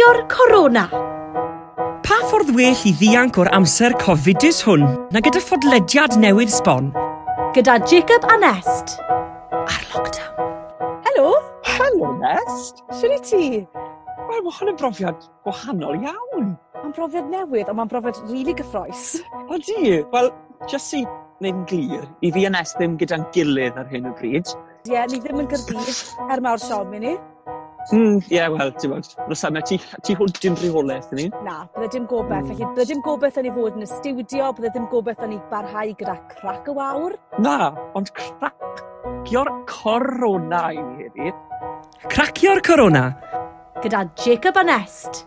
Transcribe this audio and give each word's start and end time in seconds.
Peidio 0.00 0.26
corona. 0.28 0.88
Pa 2.00 2.16
ffordd 2.24 2.54
well 2.56 2.84
i 2.88 2.92
ddianc 2.96 3.36
o'r 3.42 3.50
amser 3.52 3.92
cofidus 4.00 4.62
hwn 4.64 4.86
na 5.12 5.20
gyda 5.20 5.42
ffodlediad 5.44 6.14
newydd 6.22 6.48
sbon? 6.54 6.86
Gyda 7.52 7.74
Jacob 7.84 8.24
a 8.24 8.38
Nest. 8.40 8.94
Ar 9.58 9.82
lockdown. 9.92 10.54
Helo. 11.04 11.34
Helo 11.68 12.14
Nest. 12.22 12.80
Swn 12.96 13.12
i 13.12 13.20
ti? 13.28 13.42
Wel, 14.30 14.40
mae 14.46 14.56
hwn 14.56 14.72
yn 14.72 14.78
brofiad 14.80 15.26
gwahanol 15.44 16.00
iawn. 16.00 16.54
Mae'n 16.78 16.96
brofiad 16.96 17.28
newydd, 17.34 17.68
ond 17.68 17.82
mae'n 17.82 17.92
brofiad 17.92 18.22
rili 18.22 18.38
really 18.38 18.56
gyffroes. 18.62 19.18
Odi. 19.52 19.98
Wel, 20.14 20.32
jyst 20.72 20.96
i 20.96 21.02
wneud 21.04 21.52
yn 21.52 21.66
glir, 21.68 22.08
i 22.24 22.32
fi 22.32 22.46
a 22.48 22.54
Nest 22.56 22.80
ddim 22.80 22.96
gyda'n 23.02 23.28
gilydd 23.36 23.76
ar 23.76 23.92
hyn 23.92 24.08
o 24.08 24.16
bryd. 24.16 24.48
Ie, 24.86 24.94
yeah, 24.94 25.04
ni 25.12 25.20
ddim 25.20 25.44
yn 25.44 25.52
gyrdydd 25.52 26.32
er 26.32 26.40
mawr 26.48 26.64
siom 26.64 26.96
i 26.96 27.04
ni. 27.04 27.18
Hmm, 27.90 28.20
ie, 28.28 28.36
yeah, 28.36 28.46
wel, 28.52 28.70
ti'n 28.78 28.92
bod, 28.92 29.08
rosanna, 29.26 29.60
ti, 29.66 29.76
ti 30.06 30.14
hwnt 30.14 30.36
dim 30.42 30.54
rheolaeth 30.60 31.10
ni? 31.18 31.24
Na, 31.42 31.64
bydde 31.74 31.88
dim 31.96 32.04
gobeith. 32.10 32.46
Felly, 32.46 32.68
bydde 32.76 32.86
dim 32.92 33.00
gobeith 33.02 33.40
yn 33.40 33.48
ei 33.48 33.54
fod 33.56 33.78
yn 33.80 33.82
y 33.82 33.88
studio, 33.90 34.50
bydde 34.54 34.70
dim 34.76 34.86
gobeith 34.92 35.24
yn 35.26 35.34
ei 35.34 35.40
barhau 35.50 35.90
gyda 35.98 36.14
crac 36.30 36.70
y 36.70 36.74
wawr. 36.76 37.16
Na, 37.42 37.72
ond 37.98 38.12
cracio'r 38.14 39.50
corona 39.72 40.62
i 40.76 40.78
ni 40.78 41.08
heddi. 41.08 41.34
Cracio'r 42.06 42.62
corona? 42.70 43.04
Gyda 43.82 44.04
Jacob 44.22 44.62
Anest. 44.62 45.24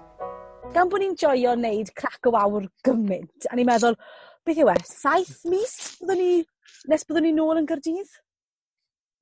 Gan 0.71 0.87
bod 0.89 1.03
ni'n 1.03 1.19
joio 1.19 1.57
wneud 1.57 1.91
crac 1.99 2.31
y 2.31 2.31
wawr 2.31 2.71
gymaint, 2.87 3.51
a 3.51 3.59
ni'n 3.59 3.67
meddwl, 3.67 3.99
beth 4.47 4.63
yw 4.63 4.71
e, 4.71 4.79
saith 4.87 5.43
mis 5.51 5.97
byddwn 5.99 6.23
ni, 6.23 6.43
nes 6.87 7.03
byddwn 7.09 7.27
ni 7.27 7.35
nôl 7.35 7.59
yn 7.59 7.67
Gyrdydd? 7.67 8.22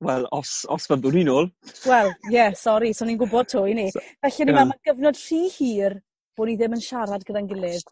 Wel, 0.02 0.24
os, 0.34 0.64
os 0.74 0.88
fyddwn 0.90 1.20
ni 1.20 1.26
ôl. 1.30 1.52
Wel, 1.86 2.08
ie, 2.30 2.34
yeah, 2.34 2.56
sori, 2.58 2.90
so 2.98 3.06
ni'n 3.06 3.20
gwybod 3.22 3.52
to 3.52 3.68
i 3.70 3.76
ni. 3.78 3.90
So, 3.94 4.02
Felly, 4.26 4.48
yeah. 4.50 4.64
mae 4.66 4.80
gyfnod 4.88 5.20
rhy 5.20 5.42
hir 5.54 6.00
bod 6.38 6.50
ni 6.50 6.56
ddim 6.58 6.74
yn 6.78 6.82
siarad 6.82 7.26
gyda'n 7.28 7.50
gilydd. 7.52 7.86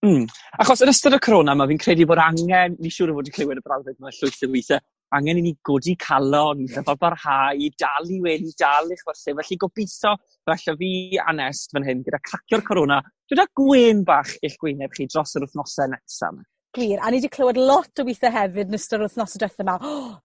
Mm. 0.00 0.22
Achos 0.64 0.80
yn 0.80 0.88
ystod 0.88 1.12
y 1.12 1.20
corona 1.20 1.52
yma, 1.52 1.66
fi'n 1.68 1.82
credu 1.82 2.06
bod 2.08 2.22
angen, 2.24 2.78
ni'n 2.80 2.94
siŵr 2.94 3.12
o 3.12 3.18
fod 3.18 3.28
i 3.28 3.34
clywed 3.34 3.60
y 3.60 3.64
brawddeg 3.66 3.98
yma 4.00 4.12
llwyth 4.16 4.46
o 4.46 4.48
weithiau, 4.54 4.80
angen 5.18 5.40
i 5.42 5.42
ni 5.44 5.52
godi 5.68 5.92
calon, 6.00 6.62
yeah. 6.64 6.94
barhau, 7.02 7.66
dal 7.82 8.08
i 8.08 8.20
wedi, 8.24 8.54
dal 8.56 8.88
i 8.88 8.96
chwerthu. 9.02 9.34
Felly 9.42 9.58
gobeithio, 9.60 10.14
falle 10.48 10.76
fi 10.80 10.92
a 11.20 11.34
Nest 11.36 11.76
fan 11.76 11.84
hyn, 11.84 12.00
gyda 12.06 12.22
cacio'r 12.30 12.64
corona, 12.64 13.02
gyda 13.28 13.44
gwen 13.60 14.00
bach 14.08 14.32
i'ch 14.40 14.56
gwyneb 14.62 14.96
chi 14.96 15.10
dros 15.12 15.36
yr 15.36 15.44
wythnosau 15.44 15.92
nesaf. 15.92 16.40
Glir. 16.72 16.98
A 17.02 17.10
ni 17.10 17.18
wedi 17.18 17.28
clywed 17.34 17.58
lot 17.58 17.98
o 17.98 18.04
weithiau 18.06 18.30
hefyd 18.34 18.68
yn 18.70 18.78
ystod 18.78 19.00
yr 19.00 19.08
wthnose 19.08 19.40
dwetha 19.42 19.64
'ma 19.66 19.78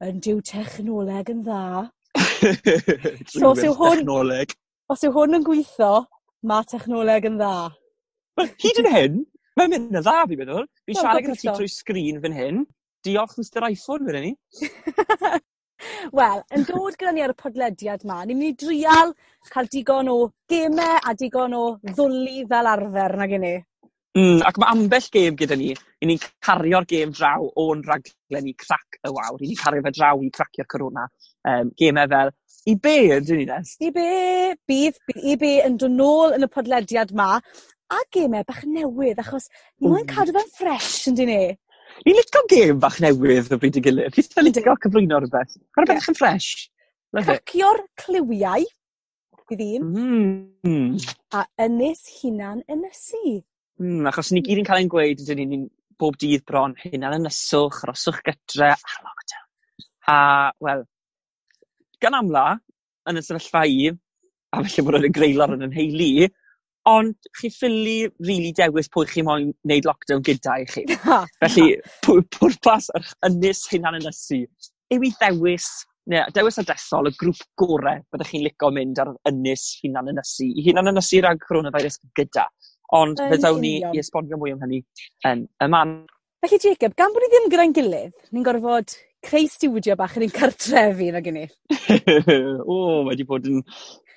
yn 0.05 0.19
dyw 0.21 0.43
technoleg 0.45 1.31
yn 1.33 1.41
dda? 1.47 1.61
So 3.33 3.49
os 3.49 3.63
yw 3.65 3.73
hwn... 3.79 4.03
Technoleg. 4.03 4.53
...os 4.93 5.05
yw 5.07 5.15
hwn 5.15 5.39
yn 5.39 5.47
gweithio, 5.47 5.89
mae 6.45 6.67
technoleg 6.69 7.25
yn 7.31 7.39
dda. 7.41 7.55
Wel 8.37 8.53
hyd 8.61 8.83
yn 8.83 8.91
hyn 8.93 9.17
mae'n 9.57 9.73
mynd 9.73 9.89
yn 9.89 10.05
dda 10.05 10.15
fi'n 10.29 10.41
meddwl. 10.43 10.69
Fi'n 10.85 10.99
siarad 10.99 11.25
gyda 11.25 11.39
ti 11.41 11.49
trwy 11.49 11.71
sgrin 11.71 12.21
fan 12.21 12.37
hyn. 12.37 12.63
Diolch 13.07 13.35
Mr 13.41 13.69
Iphone 13.71 14.09
wedyn 14.09 14.27
ni. 14.29 14.33
Wel 16.17 16.41
yn 16.55 16.63
dod 16.69 16.95
gyda 16.99 17.13
ni 17.15 17.23
ar 17.25 17.33
y 17.33 17.39
podlediad 17.39 18.05
'ma 18.05 18.21
ni'n 18.21 18.37
mynd 18.37 18.53
i 18.53 18.65
drial 18.67 19.15
cael 19.49 19.71
digon 19.73 20.13
o 20.13 20.19
gemau 20.51 21.01
a 21.01 21.17
digon 21.17 21.57
o 21.57 21.63
ddwlu 21.89 22.45
fel 22.51 22.69
arfer 22.75 23.17
nag 23.21 23.33
'yn 23.39 23.45
ni? 23.47 23.55
Mm, 24.15 24.39
ac 24.47 24.57
mae 24.61 24.71
ambell 24.71 25.07
gêm 25.11 25.35
gyda 25.35 25.57
ni, 25.59 25.73
i 25.75 26.07
ni'n 26.07 26.21
cario'r 26.45 26.85
gêm 26.87 27.11
draw 27.11 27.49
o'n 27.59 27.81
raglen 27.83 28.47
i 28.47 28.53
crac 28.55 28.99
y 29.03 29.11
wawr. 29.11 29.41
I 29.43 29.49
ni'n 29.49 29.59
cario 29.59 29.83
fe 29.83 29.91
draw 29.97 30.21
i 30.23 30.29
cracio'r 30.37 30.69
corona. 30.71 31.03
Um, 31.45 31.73
gemau 31.79 32.07
fel 32.13 32.31
I 32.65 32.73
be 32.81 32.95
ydyn 33.13 33.41
ni 33.41 33.45
Nes? 33.45 33.75
I 33.83 33.91
be! 33.93 34.05
Bydd, 34.71 34.95
bydd 35.05 35.25
I 35.29 35.35
be 35.41 35.51
yn 35.65 35.75
dod 35.81 35.93
nôl 35.93 36.33
yn 36.37 36.47
y 36.47 36.49
podlediad 36.49 37.11
ma 37.17 37.35
a 37.35 37.99
gemau 38.15 38.47
bach 38.47 38.63
newydd 38.65 39.19
achos 39.21 39.49
ni 39.51 39.91
moyn 39.91 40.05
mm. 40.05 40.13
cadw 40.13 40.33
fe'n 40.33 40.49
ffres 40.55 40.93
yn 41.11 41.19
dyn 41.19 41.29
ni? 41.29 41.41
Ni'n 42.07 42.17
licio 42.17 42.41
gêm 42.49 42.79
bach 42.81 42.97
newydd 43.03 43.51
o 43.53 43.59
bryd 43.61 43.77
i 43.77 43.83
gilydd. 43.85 44.15
Fi 44.15 44.25
ddim 44.25 44.41
yn 44.41 44.49
licio 44.49 44.77
cyflwyno 44.87 45.19
rhywbeth. 45.21 45.59
Mae'n 45.75 45.89
rhywbeth 45.89 46.09
yn 46.13 46.17
ffres. 46.17 46.49
Cracio'r 47.19 47.83
cliwiau 48.01 48.65
bydd 49.51 49.61
un. 49.67 49.91
Mm. 50.65 50.95
A 51.37 51.45
ynys 51.67 52.01
hunan 52.21 52.63
ynysu. 52.71 53.43
Mm, 53.81 54.07
achos 54.11 54.31
ni 54.31 54.43
gyd 54.45 54.61
yn 54.61 54.67
cael 54.67 54.83
ein 54.83 54.91
gweud 54.91 55.21
ydyn 55.23 55.41
ni'n 55.51 55.65
bob 55.99 56.15
dydd 56.19 56.45
bron 56.47 56.75
hunan 56.83 57.17
ynyswch, 57.17 57.81
arhoswch 57.83 58.21
gytre, 58.27 58.71
a 58.75 59.03
lockdown. 59.03 59.45
A, 60.11 60.17
wel, 60.63 60.85
gan 62.03 62.17
amla, 62.19 62.45
yn 63.09 63.19
y 63.19 63.23
sefyllfa 63.25 63.65
i, 63.67 63.91
a 64.55 64.63
felly 64.63 64.85
bod 64.87 64.99
yn 64.99 65.07
y 65.09 65.13
greulor 65.15 65.55
yn 65.55 65.67
yn 65.67 65.73
nheulu 65.75 66.29
ond 66.85 67.15
chi 67.39 67.49
ffili 67.49 67.95
rili 68.05 68.27
really 68.27 68.51
dewis 68.57 68.89
pwy 68.93 69.07
chi 69.09 69.23
moyn 69.25 69.49
wneud 69.65 69.87
lockdown 69.89 70.21
gyda 70.25 70.59
i 70.61 70.67
chi. 70.69 70.83
felly, 71.41 71.67
pwrpas 72.05 72.91
yr 72.99 73.09
ynys 73.29 73.63
hunan 73.71 73.97
ynysu 73.99 74.43
yw 74.93 75.07
i 75.07 75.11
ddewis, 75.17 75.67
neu 76.13 76.29
dewis 76.35 76.61
adresol 76.61 77.09
y 77.09 77.13
grŵp 77.17 77.41
gorau 77.57 78.03
byddwch 78.13 78.31
chi'n 78.31 78.45
licio 78.45 78.69
mynd 78.75 79.01
ar 79.01 79.15
ynys 79.31 79.65
hunan 79.81 80.13
ynysu, 80.13 80.45
i 80.45 80.67
hunan 80.67 80.93
ynysu 80.93 81.23
rhag 81.25 81.41
coronavirus 81.47 81.97
gyda. 82.19 82.45
Ond 82.93 83.17
fe 83.17 83.39
ddawn 83.41 83.61
ni 83.63 83.79
i 83.81 84.01
esbonio 84.01 84.37
mwy 84.37 84.53
am 84.53 84.61
hynny 84.65 84.83
yn 85.25 85.47
y 85.63 85.69
man. 85.71 85.97
Felly 86.45 86.59
Jacob, 86.61 86.93
gan 86.99 87.13
bod 87.13 87.23
ni 87.25 87.31
ddim 87.31 87.49
gyda'n 87.49 87.73
gilydd, 87.73 88.13
ni'n 88.29 88.45
gorfod 88.45 88.93
creu 89.25 89.47
studio 89.49 89.95
bach 89.97 90.13
yn 90.19 90.27
ein 90.27 90.33
cartrefi 90.33 91.09
nag 91.13 91.25
'yn 91.25 91.39
ni? 91.39 91.45
o, 92.75 92.77
mae 93.07 93.17
'di 93.17 93.25
bod 93.25 93.47
yn 93.49 93.63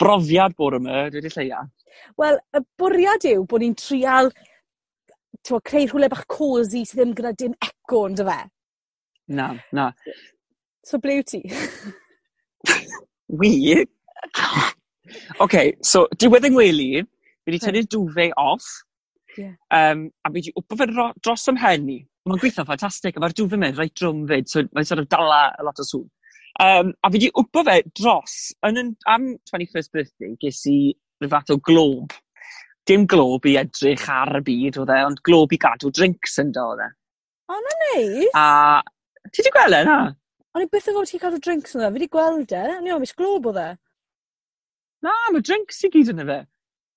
brofiad 0.01 0.57
bore 0.59 0.81
yma, 0.83 1.07
dwi 1.09 1.23
wedi 1.23 1.33
lleia. 1.35 1.65
Wel, 2.21 2.39
y 2.55 2.63
bwriad 2.81 3.25
yw 3.33 3.47
bod 3.49 3.65
ni'n 3.65 3.77
trial 3.79 4.33
twa, 5.47 5.61
creu 5.65 5.87
rhywle 5.87 6.11
bach 6.13 6.27
cosi 6.29 6.85
sydd 6.85 7.01
ddim 7.01 7.15
gyda 7.17 7.33
dim 7.41 7.57
eco 7.65 8.05
on'd 8.05 8.25
fe. 8.29 8.39
Na, 9.39 9.53
na. 9.77 9.91
So 10.85 11.01
ble 11.01 11.19
yw 11.21 11.29
ti? 11.33 11.43
Wi? 13.41 13.85
Oce, 15.45 15.63
so 15.85 16.05
diwedd 16.21 16.49
yng 16.49 16.57
ngwely 16.57 16.91
Fi 17.49 17.55
wedi 17.55 17.63
tynnu'r 17.63 17.87
dwfe 17.89 18.25
off, 18.37 18.65
yeah. 19.39 19.55
um, 19.73 20.03
a 20.21 20.29
fi 20.29 20.35
wedi 20.35 20.51
wpo 20.53 20.77
fe 20.77 20.87
dros 20.93 21.47
ym 21.49 21.55
mhen 21.57 21.87
i. 21.89 21.95
Mae'n 22.29 22.41
gweithio 22.43 22.65
ffantastig, 22.69 23.15
a 23.17 23.23
mae'r 23.23 23.33
dwfe 23.39 23.57
mewn 23.57 23.79
reit 23.79 23.95
drwm 23.97 24.27
fyd, 24.29 24.51
so 24.53 24.67
mae'n 24.77 24.89
sort 24.91 25.01
of 25.01 25.07
dala 25.15 25.39
a 25.57 25.65
lot 25.65 25.81
o 25.81 25.87
sŵn. 25.89 26.03
Um, 26.61 26.91
a 27.01 27.09
fi 27.09 27.17
wedi 27.17 27.31
wpo 27.33 27.63
fe 27.65 27.79
dros, 27.97 28.35
yn, 28.69 28.83
yn, 28.83 28.91
am 29.09 29.31
21st 29.49 29.93
birthday, 29.97 30.35
ges 30.43 30.59
i 30.69 30.75
rhyw 31.23 31.31
fath 31.33 31.55
o 31.55 31.57
glob. 31.71 32.13
Dim 32.91 33.07
glob 33.09 33.49
i 33.49 33.57
edrych 33.63 34.05
ar 34.13 34.35
y 34.43 34.43
byd 34.51 34.77
oedd 34.83 34.93
e, 34.93 35.01
ond 35.09 35.25
glob 35.25 35.57
i 35.57 35.61
gadw 35.65 35.95
drinks 36.01 36.37
yn 36.45 36.53
do 36.53 36.67
oedd 36.75 36.85
e. 36.85 36.91
O, 37.49 37.57
na 37.65 37.75
neis! 37.87 38.37
A 38.37 38.85
ti 39.33 39.41
wedi 39.41 39.55
gweld 39.57 39.79
e, 39.79 39.83
na? 39.89 39.97
O'n 40.53 40.67
i 40.67 40.69
byth 40.69 40.93
yn 40.93 40.99
gwybod 40.99 41.15
ti'n 41.15 41.25
cadw 41.25 41.41
drinks 41.49 41.73
yn 41.73 41.81
dda. 41.81 41.89
Fi 41.95 42.03
wedi 42.03 42.13
gweld 42.13 42.53
e. 42.53 42.63
O'n 42.77 42.93
i 42.93 42.93
o'n 42.93 43.01
mis 43.09 43.17
glob 43.17 43.49
o 43.49 43.57
dde. 43.57 43.67
Na, 45.09 45.17
mae 45.33 45.49
drinks 45.49 45.81
i 45.89 45.95
gyd 45.97 46.13
yn 46.13 46.27
y 46.27 46.31
fe. 46.35 46.39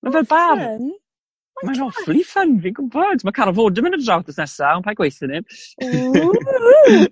Mae 0.02 0.14
fel 0.16 0.28
bardd. 0.30 0.90
Mae'n 1.62 1.82
awfully 1.84 2.24
fun 2.26 2.56
fi'n 2.62 2.74
gwybod. 2.74 3.22
Mae 3.22 3.34
Carol 3.36 3.54
Fod 3.54 3.78
yn 3.78 3.86
mynd 3.86 4.00
y 4.00 4.02
draws 4.02 4.30
ys 4.32 4.40
nesa 4.40 4.72
ond 4.76 4.86
paid 4.86 4.98
gweithio 4.98 5.28
ni. 5.30 5.42
Ww! 5.86 7.06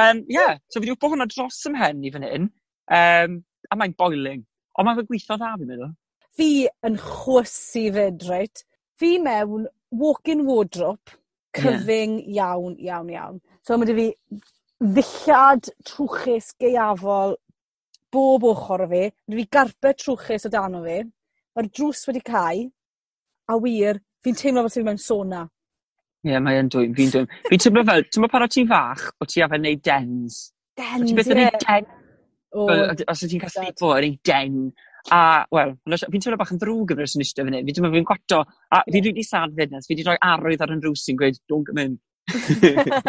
Yym 0.00 0.24
ie 0.34 0.46
so 0.66 0.80
fi 0.80 0.86
wedi 0.86 0.96
bod 0.96 1.14
hwnna 1.14 1.28
dros 1.30 1.60
'ym 1.68 1.76
mhen 1.76 2.02
i 2.02 2.14
fan 2.14 2.26
hyn 2.26 2.48
um, 2.48 3.36
a 3.70 3.78
mae'n 3.78 3.94
boiling 4.00 4.42
Ond 4.78 4.86
mae'n 4.86 5.06
gweithio 5.06 5.36
dda 5.36 5.54
fi'n 5.60 5.68
meddwl. 5.68 5.90
Fi 6.38 6.50
yn 6.88 6.96
chwysu 7.02 7.84
'fyd 7.94 8.26
reit. 8.30 8.62
Fi 9.00 9.16
mewn 9.22 9.66
walk-in 10.02 10.44
wardrobe 10.46 11.18
cyfyng 11.58 12.20
iawn 12.32 12.76
iawn 12.78 13.10
iawn. 13.12 13.40
So 13.66 13.76
mae 13.76 13.90
'dy 13.90 13.96
fi 13.98 14.06
ddillad 14.80 15.70
trwchus 15.90 16.52
geiafol 16.62 17.36
bob 18.12 18.44
ochr 18.50 18.84
o 18.84 18.90
fe. 18.90 19.04
'Da 19.26 19.38
fi 19.38 19.46
garped 19.56 20.02
trwchus 20.02 20.46
o 20.48 20.52
dan 20.52 20.76
o 20.78 20.82
fi, 20.84 20.98
mae'r 21.54 21.70
drws 21.70 22.04
wedi 22.08 22.22
cael, 22.26 22.68
a 23.50 23.56
wir 23.62 24.00
fi'n 24.24 24.38
teimlo 24.38 24.66
fel 24.66 24.74
sa 24.74 24.84
mewn 24.86 25.00
sona. 25.00 25.46
Ie 26.20 26.34
yeah, 26.34 26.42
mae'n 26.44 26.68
dwy'n, 26.72 26.92
fi'n 26.96 27.14
dwy'n. 27.14 27.30
Fi'n 27.48 27.64
teimlo 27.64 27.86
fel 27.88 28.04
ti'n 28.04 28.24
meddwl 28.24 28.34
pan 28.34 28.44
o' 28.44 28.52
ti'n 28.52 28.68
fach 28.68 29.06
o' 29.16 29.28
ti 29.28 29.42
arfer 29.44 29.62
neud 29.62 29.82
dens? 29.86 30.42
Dens 30.76 31.00
ie. 31.00 31.06
O' 31.06 31.08
ti 31.08 31.16
byth 31.16 31.32
yn 31.32 31.40
neud 31.40 31.64
den? 31.64 31.90
O. 32.50 32.66
Fel 32.68 33.04
os 33.14 33.24
o' 33.24 33.30
ti'n 33.30 33.42
ca'l 33.44 33.54
slipo 33.54 33.92
yn 33.96 34.08
ei 34.10 34.16
den 34.28 34.62
a 35.08 35.46
wel 35.54 35.72
fi'n 35.86 36.20
teimlo 36.20 36.36
bach 36.36 36.52
yn 36.52 36.60
ddrwg 36.60 36.92
yn 36.92 37.02
yr 37.02 37.08
sy'n 37.08 37.24
eistedd 37.24 37.48
fan 37.48 37.56
'yn 37.56 37.66
fi 37.66 37.76
teimlo 37.76 37.92
fi'n 37.94 38.08
gwato. 38.10 38.42
a 38.74 38.82
fi'n 38.90 39.08
wedi 39.08 39.24
sad 39.24 39.56
'fyd 39.56 39.72
nes 39.72 39.88
fi 39.88 39.94
wedi 39.94 40.06
rhoi 40.06 40.18
arwydd 40.28 40.64
ar 40.66 40.74
'yn 40.74 40.82
drws 40.84 41.08
i'n 41.08 41.20
gweud 41.20 41.40
don't 41.48 41.66
come 41.66 41.86
in. 41.86 41.98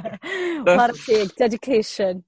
Mae'r 0.68 0.94
teg 1.02 1.34
dedication. 1.40 2.22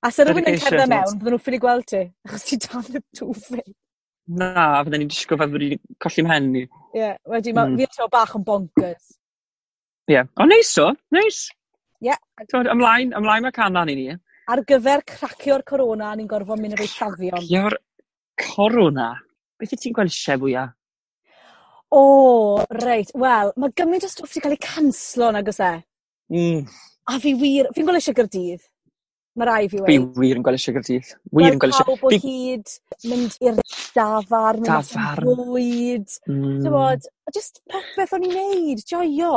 A 0.00 0.08
sy'n 0.08 0.30
rhywun 0.30 0.48
yn 0.48 0.58
cerdded 0.60 0.88
mewn 0.88 1.18
bydden 1.20 1.34
nhw'n 1.34 1.42
ffili 1.44 1.58
gweld 1.60 1.86
ti 1.90 2.02
achos 2.24 2.46
ti 2.48 2.56
dal 2.62 2.86
y 2.88 3.02
two-faced. 3.18 3.74
Na 4.40 4.80
fydden 4.80 5.02
ni'n 5.02 5.10
disgwyl 5.12 5.40
fel 5.42 5.50
bod 5.52 5.60
wedi 5.60 5.76
colli'n 6.00 6.26
mhen 6.28 6.46
ni. 6.54 6.62
Ie, 6.64 7.00
yeah, 7.02 7.16
wedi 7.28 7.52
mm. 7.52 7.76
fi'n 7.76 7.92
teimlo 7.92 8.08
bach 8.14 8.32
yn 8.38 8.46
bonkers. 8.46 9.10
Ie, 10.08 10.14
yeah. 10.14 10.30
o 10.40 10.46
neis 10.48 10.72
o, 10.80 10.88
neis. 11.12 11.42
Ie. 12.00 12.16
T'mod, 12.46 12.70
ymlaen, 12.72 13.12
ymlaen 13.20 13.44
mae 13.44 13.56
canan 13.56 13.92
i 13.92 13.98
ni. 13.98 14.06
Ar 14.50 14.64
gyfer 14.66 15.04
cracio'r 15.12 15.66
corona, 15.68 16.14
ni'n 16.16 16.30
gorfod 16.30 16.62
mynd 16.62 16.78
efo'i 16.78 16.88
llafion. 16.94 17.36
Cracio'r 17.36 17.76
corona? 18.40 19.12
Beth 19.60 19.76
ti'n 19.76 19.98
gweld 19.98 20.14
eisiau 20.14 20.40
fwyaf? 20.46 20.72
O, 21.92 22.02
reit. 22.80 23.12
Wel, 23.18 23.52
mae 23.60 23.76
gymaint 23.76 24.06
o 24.06 24.10
stwff 24.10 24.32
wedi 24.32 24.46
cael 24.46 24.56
ei 24.56 24.64
canslo 24.64 25.28
nag 25.36 25.52
oes 25.52 25.60
e? 25.66 25.72
Mm. 26.32 26.64
A 27.10 27.18
fi 27.20 27.36
wir, 27.36 27.68
fi'n 27.76 27.84
gweld 27.84 28.00
eisiau 28.00 28.16
Gyrdydd. 28.16 28.64
Mae 29.38 29.46
rai' 29.46 29.68
fi 29.70 29.78
weud. 29.78 29.86
Fi 29.86 30.20
wir 30.20 30.38
yn 30.38 30.44
gweld 30.46 30.58
eisiau 30.58 30.74
sugar. 30.74 31.10
Wir 31.38 31.54
yn 31.54 31.60
gweld 31.62 31.74
eisiau. 31.76 31.86
su-... 31.86 31.98
Pawb 32.00 32.08
o 32.08 32.18
hyd 32.18 32.72
mynd 33.10 33.36
i'r 33.38 33.60
dafar, 33.94 34.58
dafarn... 34.58 34.64
Dafarn. 34.66 35.28
...bwyd 35.28 36.16
mm. 36.26 36.56
t'wod 36.64 37.06
a 37.06 37.34
jyst 37.36 37.60
popeth 37.70 38.16
o'n 38.16 38.26
i'n 38.26 38.34
neud 38.34 38.82
joio. 38.90 39.34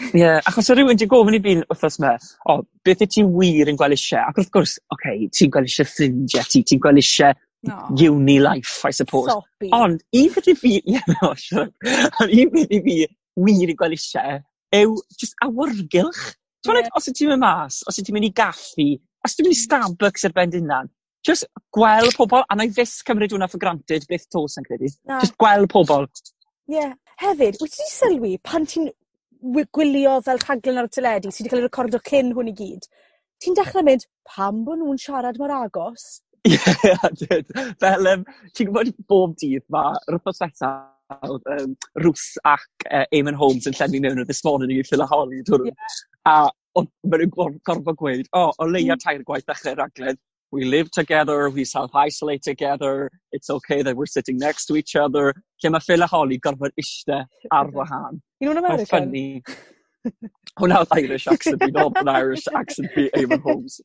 Ie 0.00 0.22
yeah, 0.22 0.40
achos 0.48 0.70
o' 0.72 0.74
rywun 0.78 0.98
'di 0.98 1.06
gofyn 1.10 1.36
i 1.36 1.40
fi'n 1.44 1.62
wrthos 1.70 2.00
me, 2.02 2.16
o 2.50 2.56
beth 2.86 3.04
y 3.04 3.08
ti 3.10 3.24
wir 3.26 3.70
yn 3.70 3.78
gweld 3.78 3.94
eisiau? 3.94 4.26
ac 4.30 4.40
wrth 4.40 4.50
gwrs 4.54 4.74
oce 4.80 4.96
okay, 4.96 5.28
ti'n 5.36 5.52
gweld 5.54 5.70
eisiau 5.70 5.88
ffrindiau 5.90 6.50
ti 6.50 6.62
ti'n 6.66 6.82
gweld 6.82 7.02
eisiau 7.02 7.36
no. 7.68 7.78
uni 8.08 8.38
life 8.42 8.88
I 8.88 8.94
suppose. 8.96 9.30
Sobi. 9.30 9.70
Ond 9.76 10.02
un 10.22 10.32
beth 10.34 10.50
i 10.50 10.56
fi 10.58 10.72
ie 10.94 11.02
no, 11.14 11.30
siŵr 11.44 11.68
ond 11.68 12.34
un 12.34 12.52
beth 12.56 12.74
i 12.74 12.82
fi 12.86 12.96
wir 13.46 13.74
yn 13.74 13.78
gweld 13.78 13.98
eisiau, 13.98 14.42
yw 14.80 14.98
just 15.20 15.38
awyrgylch. 15.46 16.24
T'wod 16.64 16.90
os 16.98 17.06
wt 17.08 17.16
ti'n 17.16 17.30
mynd 17.30 17.44
mas 17.44 17.78
os 17.88 18.00
wt 18.00 18.08
ti'n 18.08 18.18
mynd 18.18 18.28
i 18.30 18.32
gaffi 18.36 18.88
os 19.26 19.36
dwi'n 19.36 19.48
mynd 19.48 19.54
i 19.54 19.58
hmm. 19.58 19.66
Starbucks 19.66 20.26
ar 20.28 20.36
ben 20.36 20.54
dy 20.54 20.62
just 21.26 21.46
gweld 21.76 22.16
pobl, 22.16 22.44
a 22.48 22.56
na 22.56 22.64
i 22.64 22.72
fyth 22.72 23.02
cymryd 23.08 23.34
hwnna 23.34 23.48
for 23.50 23.60
granted 23.60 24.06
beth 24.08 24.26
tos 24.32 24.56
yn 24.56 24.66
credu. 24.66 24.88
Na. 25.08 25.20
Just 25.20 25.36
gweld 25.40 25.68
pobl. 25.72 26.08
Ie. 26.08 26.78
Yeah. 26.78 26.94
Hefyd, 27.20 27.58
wyt 27.60 27.74
ti'n 27.76 27.90
sylwi 27.92 28.32
pan 28.46 28.64
ti'n 28.64 28.88
wy- 29.56 29.66
gwylio 29.76 30.16
fel 30.24 30.40
rhaglen 30.40 30.80
ar 30.80 30.88
y 30.88 30.92
teledu 30.96 31.28
sydd 31.28 31.44
wedi 31.44 31.52
cael 31.52 31.60
ei 31.60 31.66
recordo 31.66 32.00
cyn 32.06 32.32
hwn 32.36 32.48
i 32.48 32.54
gyd, 32.56 32.86
ti'n 33.44 33.58
dechrau 33.58 33.84
mynd, 33.84 34.06
pam 34.28 34.62
bod 34.64 34.80
nhw'n 34.80 35.00
siarad 35.02 35.40
mor 35.40 35.52
agos? 35.58 36.22
Ie, 36.48 36.56
fel, 37.82 38.08
um, 38.14 38.24
ti'n 38.56 38.70
gwybod 38.70 38.94
bob 39.12 39.36
dydd 39.42 39.66
mae 39.74 40.00
rhywbeth 40.08 40.40
wetha 40.46 40.72
oedd 41.28 41.52
um, 41.58 41.76
Ruth 42.04 42.26
ac 42.48 42.88
uh, 42.88 43.04
Eamon 43.12 43.36
Holmes 43.36 43.68
yn 43.68 43.76
llenwi 43.76 44.00
mewn 44.06 44.22
o 44.22 44.24
This 44.24 44.40
Morning 44.46 44.72
i 44.72 44.84
Phil 44.86 45.04
a 45.04 45.08
Holly. 45.10 45.42
Yeah. 45.44 45.98
A 46.30 46.36
Ond 46.78 46.90
maen 47.02 47.24
nhw'n 47.24 47.32
gor- 47.34 47.56
gorfod 47.66 47.98
gweud, 47.98 48.28
o, 48.36 48.50
o 48.50 48.66
leia 48.68 48.94
hmm. 48.94 49.02
tair 49.02 49.24
gwaith 49.26 49.46
ddechrau 49.48 49.78
raglen, 49.80 50.20
we 50.52 50.64
live 50.64 50.90
together, 50.90 51.48
we 51.50 51.64
self-isolate 51.64 52.42
together, 52.42 53.10
it's 53.32 53.50
okay 53.50 53.82
that 53.82 53.96
we're 53.96 54.06
sitting 54.06 54.38
next 54.38 54.66
to 54.66 54.76
each 54.76 54.96
other. 54.96 55.34
Lle 55.62 55.70
mae 55.74 55.84
Phil 55.86 56.02
a 56.02 56.08
Holly 56.10 56.38
gorfod 56.46 56.74
eiste 56.80 57.20
ar 57.50 57.70
wahân. 57.76 58.22
You 58.40 58.54
know 58.54 58.64
American? 58.64 59.12
Ffynnu. 59.12 59.42
Hwna 60.58 60.80
oedd 60.82 60.92
Irish 60.96 61.26
accent 61.30 61.62
fi, 61.62 61.68
nôl 61.74 61.92
yn 62.00 62.08
Irish 62.10 62.46
accent 62.58 62.90
fi, 62.94 63.06
Eamon 63.20 63.42
Holmes. 63.44 63.78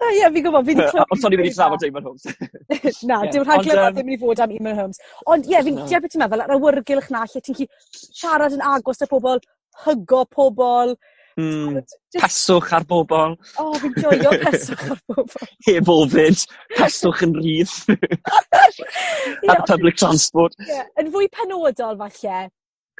Na, 0.00 0.08
ie, 0.14 0.22
fi'n 0.36 0.44
gwybod, 0.46 0.66
fi 0.66 0.74
wedi 0.78 0.86
clywed... 0.88 1.10
Ond 1.14 1.22
sori, 1.22 1.38
fi 1.38 1.44
wedi 1.44 1.56
trafod 1.56 1.86
Eamon 1.86 2.06
Holmes. 2.08 2.26
Na, 3.10 3.20
dim 3.28 3.44
rhaglen 3.44 3.82
oedd 3.82 3.98
ddim 3.98 4.12
wedi 4.12 4.20
fod 4.22 4.42
am 4.44 4.54
Eamon 4.56 4.78
Holmes. 4.80 5.02
Ond 5.34 5.48
ie, 5.50 5.58
fi'n 5.66 5.80
deall 5.82 6.04
beth 6.04 6.14
ti'n 6.14 6.24
meddwl, 6.24 6.44
ar 6.46 6.54
awyrgylch 6.56 7.10
na, 7.14 7.24
lle 7.28 7.42
ti'n 7.44 7.58
chi 7.58 7.68
siarad 7.98 8.56
yn 8.56 8.64
agos 8.72 9.04
â 9.04 9.10
pobl, 9.10 9.42
hygo 9.84 10.22
pobl, 10.32 10.96
Mm, 11.40 11.80
just... 12.12 12.24
Peswch 12.24 12.72
ar 12.76 12.86
bobl. 12.90 13.36
O, 13.56 13.64
oh, 13.64 13.78
fi'n 13.80 13.94
joio 13.96 14.32
peswch 14.44 14.84
ar 14.94 15.00
bobl. 15.10 15.48
Heb 15.66 15.90
ofyd, 15.94 16.44
peswch 16.76 17.24
yn 17.26 17.34
rhydd. 17.38 17.74
yeah, 17.94 19.52
ar 19.54 19.64
public 19.68 19.98
transport. 20.00 20.56
Yeah, 20.68 20.88
yn 21.00 21.12
fwy 21.14 21.30
penodol 21.34 21.98
falle, 22.00 22.42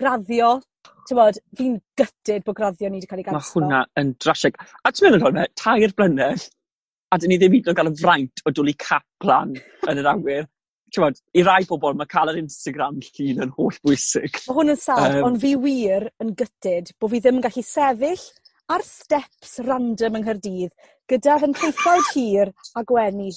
graddio. 0.00 0.54
Tywod, 1.10 1.40
fi'n 1.58 1.76
gytid 1.98 2.46
bod 2.46 2.56
graddio 2.56 2.88
ni 2.88 3.00
wedi 3.00 3.10
cael 3.10 3.20
ei 3.22 3.26
ganslo. 3.26 3.60
Mae 3.60 3.66
hwnna 3.66 3.82
yn 4.00 4.14
drasig. 4.22 4.56
A 4.84 4.92
ti'n 4.94 5.08
meddwl 5.08 5.26
hwnna, 5.26 5.46
tair 5.58 5.92
blynedd, 5.98 6.46
a 7.10 7.18
dyn 7.18 7.32
ni 7.34 7.40
ddim 7.40 7.56
hyd 7.58 7.68
yn 7.70 7.76
gael 7.78 7.90
y 7.90 7.94
fraint 7.98 8.44
o 8.46 8.54
dwlu 8.54 8.74
cap 8.80 9.26
lan 9.26 9.56
yn 9.90 10.02
yr 10.02 10.10
awyr 10.14 10.48
t'mod, 10.94 11.18
i 11.36 11.44
rai 11.46 11.62
pobol 11.68 11.96
mae 11.98 12.10
cael 12.10 12.32
yr 12.32 12.40
Instagram 12.42 13.00
llun 13.06 13.44
yn 13.46 13.54
holl 13.56 13.78
bwysig. 13.86 14.40
Mae 14.46 14.58
hwn 14.58 14.74
yn 14.74 14.80
sad, 14.80 15.16
um, 15.18 15.26
ond 15.30 15.40
fi 15.42 15.54
wir 15.60 16.08
yn 16.22 16.34
gytid 16.38 16.94
bod 17.00 17.14
fi 17.14 17.22
ddim 17.22 17.40
yn 17.40 17.46
gallu 17.46 17.64
sefyll 17.66 18.26
ar 18.70 18.86
steps 18.86 19.58
random 19.66 20.18
yng 20.18 20.26
Nghyrdydd 20.26 20.74
gyda 21.10 21.38
hynllaethawd 21.42 22.10
hir 22.14 22.52
a 22.78 22.84
gwenu. 22.86 23.30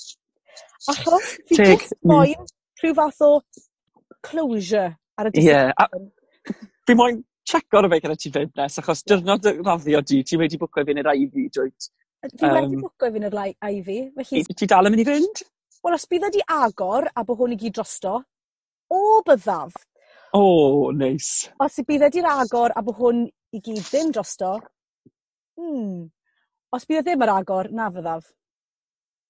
Achos 0.94 1.36
fi 1.50 1.58
Teg, 1.58 1.72
just 1.74 1.96
mm. 1.96 2.12
moyn 2.12 2.50
rhyw 2.82 2.98
fath 3.00 3.24
o 3.26 3.32
closure 4.24 4.90
ar 5.18 5.30
y 5.30 5.34
disgyblion. 5.34 5.72
Yeah, 5.72 6.60
fi 6.88 6.98
moyn 7.00 7.24
checo 7.50 7.80
ar 7.80 7.88
y 7.88 7.94
fe 7.94 8.02
gyda 8.04 8.20
ti 8.20 8.32
fynd 8.36 8.54
nes, 8.60 8.80
achos 8.82 9.04
dyrnod 9.10 9.50
y 9.50 9.58
raddio 9.62 10.04
di, 10.06 10.22
ti 10.28 10.40
wedi 10.40 10.60
bwcio 10.62 10.86
fi'n 10.88 11.02
yr 11.02 11.12
i'r 11.14 11.26
IV, 11.26 11.50
dwyt? 11.58 11.90
Fi 12.24 12.48
um, 12.48 12.56
wedi 12.60 12.80
bwco 12.80 13.10
i 13.10 13.16
fynd 13.16 13.28
i'r 13.30 13.40
IV. 13.42 13.90
Felly... 14.20 14.46
Ti 14.62 14.70
dal 14.72 14.90
yn 14.90 14.96
mynd 14.96 15.04
i 15.04 15.08
fynd? 15.10 15.44
Wel 15.84 15.98
os 15.98 16.08
bydd 16.10 16.30
e 16.30 16.32
di 16.38 16.44
agor 16.58 17.10
a 17.12 17.26
bod 17.28 17.42
hwn 17.44 17.56
i 17.56 17.60
gyd 17.60 17.78
drosto 17.80 18.16
o 18.94 19.04
byddaf. 19.28 19.78
O 20.34 20.42
oh, 20.42 20.92
neis. 20.96 21.50
Os 21.62 21.80
bydd 21.88 22.08
e 22.08 22.12
di'n 22.16 22.30
agor 22.32 22.74
a 22.74 22.82
bod 22.82 23.00
hwn 23.02 23.24
i 23.28 23.62
gyd 23.62 23.84
ddim 23.86 24.12
drosto 24.16 24.58
hmm 25.60 26.12
os 26.74 26.88
bydd 26.90 27.04
e 27.04 27.04
ddim 27.06 27.24
yr 27.26 27.32
agor 27.34 27.70
na 27.76 27.90
fyddaf. 27.94 28.32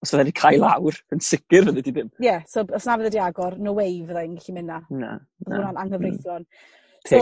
Os 0.04 0.12
fydde 0.12 0.28
di 0.28 0.36
cael 0.36 0.62
lawr 0.64 0.98
yn 1.16 1.22
sicr 1.24 1.68
fydde 1.68 1.84
di 1.84 1.94
ddim. 1.96 2.10
Ie 2.20 2.28
yeah, 2.28 2.44
so 2.48 2.64
os 2.64 2.88
na 2.88 2.98
fydd 3.00 3.10
e 3.10 3.14
di 3.16 3.22
agor 3.24 3.58
no 3.60 3.76
way 3.78 4.00
fyddai'n 4.08 4.38
gallu 4.40 4.56
mynd 4.58 4.72
'na. 4.72 4.80
Na. 5.04 5.12
Bydd 5.44 5.56
hwnna'n 5.58 5.76
mm. 5.76 5.82
anghyfreithlon. 5.84 6.48
So 7.08 7.20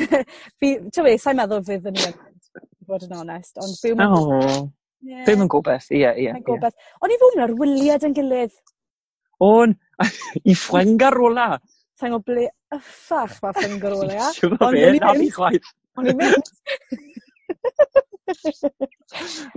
fi 0.62 0.72
t'wbo' 0.78 1.06
be' 1.08 1.20
sai'n 1.22 1.38
meddwl 1.40 1.64
fyddwn 1.66 1.98
yn 1.98 2.04
mynd 2.06 2.50
i 2.82 2.90
fod 2.90 3.06
yn 3.08 3.16
onest 3.18 3.62
ond 3.62 3.80
byw 3.82 3.98
mewn... 3.98 4.18
O! 4.18 4.60
Ie. 5.06 5.22
Ddim 5.26 5.44
yn 5.44 5.50
gobeith, 5.52 5.88
ie 5.94 6.06
ie. 6.10 6.30
Mae'n 6.34 6.46
gobeth. 6.46 6.76
O'n 7.04 7.14
i 7.14 7.18
fod 7.20 7.36
yn 7.36 7.44
arwyliad 7.44 8.06
yn 8.08 8.16
gilydd. 8.16 8.54
O'n! 9.46 9.74
I 10.42 10.54
Fuengarola! 10.58 11.50
E. 11.58 11.76
Sa'n 11.98 12.14
gwbo 12.14 12.32
ble 12.32 12.48
yffach 12.74 13.38
ma' 13.42 13.54
Fuengarola. 13.56 14.30
Siŵr 14.34 14.56
o 14.58 14.70
na 14.74 15.14
fi 15.18 15.30
chwaith. 15.34 15.70
O'n 15.98 16.10
i'n 16.12 16.18
mynd. 16.18 16.46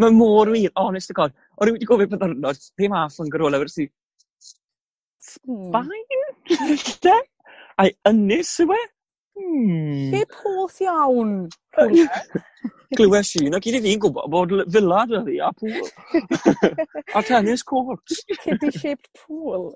Mae 0.01 0.13
mor 0.15 0.49
wir 0.53 0.71
honest 0.79 1.11
to 1.11 1.17
God. 1.17 1.33
O'n 1.57 1.69
i 1.69 1.75
wedi 1.75 1.89
gofyn 1.89 2.09
pa 2.11 2.21
ddiwrnod 2.21 2.61
be 2.77 2.89
ma' 2.93 3.07
Fuengarola 3.13 3.57
e, 3.57 3.63
wersi 3.65 3.87
hmm. 5.45 5.69
Sbaen? 5.69 7.21
Ai, 7.81 7.89
Ynys 8.09 8.53
yw 8.61 8.73
e? 8.75 8.81
Hmm. 9.41 10.11
Lle 10.13 10.25
poth 10.29 10.81
iawn. 10.85 11.49
Glywes 12.97 13.29
i, 13.39 13.45
na 13.47 13.59
gyd 13.63 13.77
i 13.77 13.81
fi'n 13.85 13.99
gwybod 14.03 14.27
bod 14.33 14.53
villa 14.73 15.05
dy 15.07 15.21
ddi 15.23 15.37
a 15.39 15.51
pŵl. 15.55 15.85
a 17.17 17.21
tennis 17.23 17.63
court. 17.63 18.15
Kiddy 18.43 18.71
shaped 18.75 19.07
pool. 19.15 19.69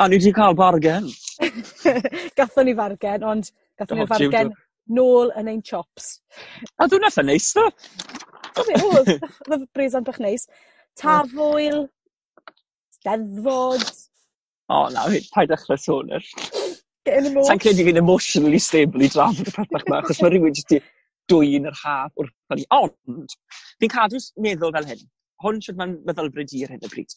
A 0.00 0.08
ni 0.08 0.16
wedi 0.16 0.32
cael 0.36 0.56
bargen. 0.56 1.10
gathon 2.40 2.70
ni 2.70 2.74
fargen, 2.78 3.26
ond 3.32 3.52
gathon 3.78 4.00
ni'r 4.00 4.10
fargen 4.14 4.54
nôl 4.88 5.32
yn 5.36 5.52
ein 5.52 5.62
chops. 5.62 6.16
A 6.80 6.88
dwi'n 6.88 7.04
eitha 7.10 7.26
neis, 7.28 7.50
da. 7.58 7.68
Oedd, 8.64 9.12
oedd 9.52 9.66
brezan 9.76 10.08
bach 10.08 10.20
neis. 10.24 10.48
Tafwyl, 10.98 11.84
deddfod. 13.04 13.84
O, 14.72 14.86
na, 14.92 15.04
paid 15.36 15.52
dechrau 15.52 15.80
sôn 15.80 16.16
Getting 17.06 17.30
emotional. 17.30 17.50
Sa'n 17.50 17.62
credu 17.62 17.86
fi'n 17.88 18.00
emotionally 18.00 18.60
stable 18.62 19.04
i 19.06 19.10
drafod 19.12 19.50
y 19.50 19.54
pethau 19.54 19.84
yma, 19.84 20.00
achos 20.02 20.22
mae 20.22 20.32
rhywun 20.34 20.56
jyst 20.56 20.74
i 20.76 20.80
dwy'n 21.32 21.68
yr 21.70 21.78
haf 21.82 22.12
wrth 22.18 22.34
hynny. 22.52 22.66
Ond, 22.74 23.36
fi'n 23.80 23.92
cadw 23.94 24.20
meddwl 24.44 24.74
fel 24.76 24.88
hyn. 24.90 25.04
Hwn 25.44 25.62
sydd 25.64 25.78
mae'n 25.78 25.94
meddylfryd 26.08 26.54
i 26.58 26.64
ar 26.66 26.74
hyn 26.74 26.84
y 26.84 26.92
bryd. 26.92 27.16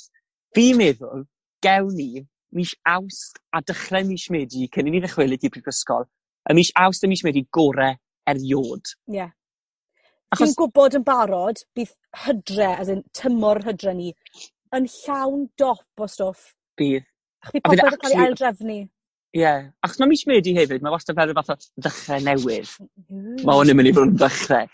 Fi'n 0.58 0.80
meddwl, 0.82 1.26
gewn 1.66 1.92
ni 1.98 2.26
mis 2.56 2.74
awst 2.88 3.40
a 3.56 3.62
dechrau 3.64 4.06
mis 4.08 4.28
Medi, 4.34 4.68
cyn 4.72 4.90
i 4.90 4.94
ni 4.94 5.02
ddechwelyd 5.04 5.46
i 5.48 5.52
prifysgol, 5.54 6.08
y 6.50 6.56
mis 6.58 6.72
awst 6.80 7.06
a 7.06 7.10
mis 7.12 7.24
Medi 7.28 7.46
gore 7.56 7.94
eriod. 8.30 8.96
Ie. 9.08 9.22
Yeah. 9.22 9.32
Achos... 10.32 10.46
Fi'n 10.46 10.58
gwybod 10.60 10.98
yn 11.00 11.06
barod, 11.08 11.64
bydd 11.76 11.94
hydre, 12.26 12.74
as 12.80 12.92
in 12.92 13.06
tymor 13.18 13.60
hydre 13.66 13.96
ni, 13.98 14.12
yn 14.76 14.88
llawn 15.02 15.48
dop 15.60 16.04
o 16.04 16.08
stwff. 16.12 16.52
Bydd. 16.80 17.08
Ach, 17.44 17.52
bydd 17.56 17.66
popeth 17.68 17.96
yn 17.96 18.02
cael 18.04 18.16
ei 18.16 18.26
aildrefnu. 18.28 18.78
Ie 19.32 19.40
Yeah. 19.40 19.68
achos 19.86 20.00
mae 20.02 20.10
mis 20.12 20.26
Medi 20.28 20.52
hefyd 20.58 20.82
mae 20.84 20.92
wastad 20.92 21.16
fel 21.16 21.30
ryw 21.30 21.38
fath 21.38 21.54
o 21.54 21.84
ddechrau 21.86 22.24
newydd. 22.26 22.74
Ma' 23.46 23.56
'wn 23.56 23.72
yn 23.72 23.80
mynd 23.80 23.92
i 23.92 23.94
fod 23.96 24.10
yn 24.10 24.18
ddechre 24.20 24.66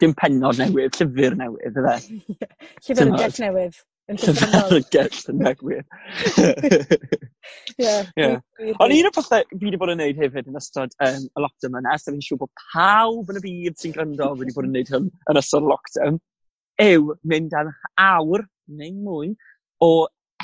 dim 0.00 0.14
penod 0.18 0.60
newydd 0.60 0.94
llyfr 1.00 1.34
newydd 1.38 1.80
ydde. 1.80 1.96
llyfr 2.86 3.10
yfe? 3.10 3.18
gell 3.18 3.40
newydd. 3.44 3.78
Yn 4.12 4.18
gell 4.92 5.20
newydd. 5.40 5.86
Ie. 7.80 7.94
Ie. 8.20 8.28
Ond 8.76 8.94
un 8.94 9.08
o'r 9.08 9.14
pethau 9.16 9.46
fi 9.50 9.60
wedi 9.64 9.80
bod 9.80 9.94
yn 9.94 10.00
neud 10.02 10.20
hefyd 10.20 10.50
yn 10.50 10.60
ystod 10.60 10.94
um, 11.06 11.24
y 11.24 11.44
lockdown 11.44 11.78
yna 11.80 11.96
so 11.98 12.12
fi'n 12.12 12.24
siŵr 12.26 12.42
bod 12.44 12.52
pawb 12.74 13.32
yn 13.32 13.40
y 13.40 13.44
byd 13.46 13.80
sy'n 13.80 13.96
gwrando 13.96 14.30
wedi 14.40 14.54
bod 14.56 14.68
yn 14.68 14.76
neud 14.76 14.92
hyn 14.94 15.08
yn 15.32 15.40
ystod 15.40 15.64
y 15.66 15.72
lockdown 15.72 16.20
yw 16.84 17.16
mynd 17.32 17.56
am 17.58 17.72
awr 18.04 18.44
neu 18.80 18.92
mwy 19.06 19.32
o 19.84 19.90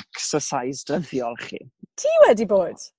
exercise 0.01 0.83
dyddiol 0.89 1.37
chi. 1.45 1.61
Ti 2.01 2.17
wedi 2.25 2.49
bod? 2.49 2.89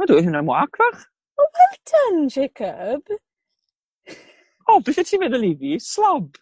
Mae 0.00 0.08
dwi 0.08 0.22
hynny'n 0.24 0.46
wag 0.48 0.78
fach. 0.80 1.00
O, 1.36 1.44
oh, 1.44 1.48
well 1.56 1.74
done, 1.90 2.28
Jacob. 2.32 3.10
O, 3.12 4.14
oh, 4.72 4.78
beth 4.80 5.00
y 5.02 5.02
ti'n 5.04 5.20
meddwl 5.20 5.42
i 5.44 5.50
fi? 5.60 5.72
Slob? 5.84 6.38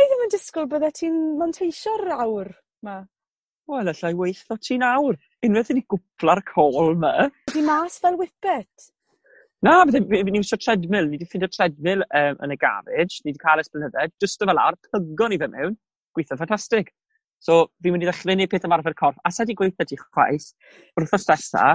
O'n 0.00 0.06
ddim 0.08 0.22
yn 0.24 0.32
disgwyl 0.32 0.70
bydde 0.70 0.88
ti'n 0.96 1.18
monteisio'r 1.36 2.14
awr 2.14 2.48
ma. 2.86 2.94
Wel, 3.68 3.90
allai 3.92 4.12
weithio 4.16 4.56
ti 4.56 4.78
nawr. 4.80 5.18
Unwaith 5.44 5.74
i 5.74 5.76
ni 5.76 5.82
gwpla'r 5.92 6.40
col 6.48 6.96
ma. 7.02 7.10
Di 7.52 7.60
mas 7.66 7.98
fel 8.00 8.16
whippet? 8.22 8.88
Na, 9.60 9.76
bydde 9.84 10.00
ni'n 10.08 10.40
iwsio 10.40 10.56
treadmill. 10.64 11.10
Ni 11.12 11.18
wedi 11.18 11.28
ffindio 11.28 11.50
treadmill 11.52 12.06
um, 12.08 12.40
yn 12.46 12.56
y 12.56 12.58
garage. 12.64 13.20
Ni 13.20 13.34
wedi 13.34 13.44
cael 13.44 13.60
ysbrydedd. 13.66 14.16
Just 14.24 14.40
o 14.40 14.48
fel 14.48 14.62
ar, 14.64 14.80
pygon 14.88 15.36
i 15.36 15.42
fe 15.44 15.50
mewn. 15.58 15.76
Gweithio 16.16 16.40
ffantastig. 16.40 16.88
So, 17.44 17.66
fi'n 17.84 17.98
mynd 17.98 18.08
i 18.08 18.08
ddechrau 18.08 18.40
neu 18.40 18.48
peth 18.48 18.64
ymarfer 18.64 18.96
corff. 18.96 19.20
A 19.28 19.36
sa 19.36 19.44
di 19.44 19.60
gweithio 19.60 19.92
ti 19.92 20.00
chwaith, 20.00 20.54
wrth 20.96 21.20
os 21.20 21.28
desa, 21.28 21.68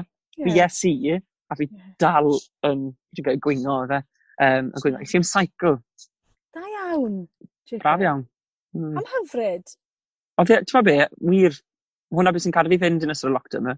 Fi 0.43 0.55
yes 0.57 0.81
i, 0.89 1.15
a 1.49 1.57
fi 1.57 1.67
dal 2.01 2.31
yn 2.67 2.87
um, 2.89 3.35
gwyno 3.43 3.79
fe. 3.91 4.01
Um, 4.43 4.71
yn 4.71 4.83
gwyno, 4.83 5.01
ges 5.03 5.15
i'n 5.19 5.27
saicl. 5.27 5.77
Da 6.55 6.63
iawn. 6.65 7.21
Jacob. 7.69 7.83
Braf 7.85 8.03
iawn. 8.03 8.25
Mm. 8.75 8.97
Am 8.99 9.07
hyfryd. 9.13 9.75
Ond 10.41 10.51
ti'n 10.51 10.87
be, 10.87 10.97
wir, 11.31 11.55
hwnna 12.11 12.33
beth 12.35 12.43
sy'n 12.45 12.55
cadw 12.55 12.73
fi 12.73 12.81
fynd 12.81 13.05
yn 13.05 13.13
ystod 13.13 13.31
y 13.31 13.35
lockdown 13.35 13.63
yma. 13.63 13.77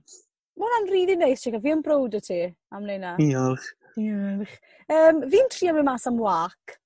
Mae 0.57 0.65
hwnna'n 0.65 0.89
rili 0.89 1.03
really 1.05 1.19
neis, 1.21 1.43
Jacob. 1.45 1.61
fi 1.61 1.75
yn 1.75 1.83
brod 1.85 2.17
o 2.17 2.21
ti 2.23 2.39
am 2.73 2.81
wneud 2.81 3.03
na. 3.03 3.13
Diolch. 3.19 3.67
Diolch. 3.93 4.57
Um, 4.89 5.21
fi'n 5.29 5.51
trio 5.53 5.75
mynd 5.75 5.85
mas 5.85 6.09
am 6.09 6.17
wac 6.21 6.77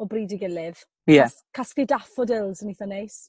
o 0.00 0.08
bryd 0.08 0.32
i 0.32 0.40
gilydd. 0.40 0.80
Ie. 1.10 1.18
Yeah. 1.18 1.36
Casglu 1.56 1.84
daffodils 1.90 2.64
yn 2.64 2.72
eitha 2.72 2.88
neis. 2.88 3.26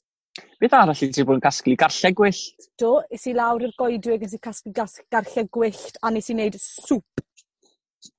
Beth 0.60 0.74
arall 0.74 1.02
i 1.04 1.08
ti 1.14 1.22
bod 1.26 1.38
yn 1.38 1.42
casglu? 1.44 1.76
Garlleg 1.78 2.16
gwyllt? 2.18 2.64
Do, 2.80 2.94
is 3.14 3.26
i 3.30 3.34
lawr 3.36 3.62
i'r 3.68 3.74
goedwig, 3.78 4.24
nes 4.24 4.34
i 4.34 4.40
casglu 4.42 4.72
gas- 4.74 5.00
garlleg 5.12 5.50
gwyllt, 5.54 5.98
a 6.02 6.10
nes 6.10 6.30
i 6.30 6.34
wneud 6.34 6.56
sŵp. 6.58 7.22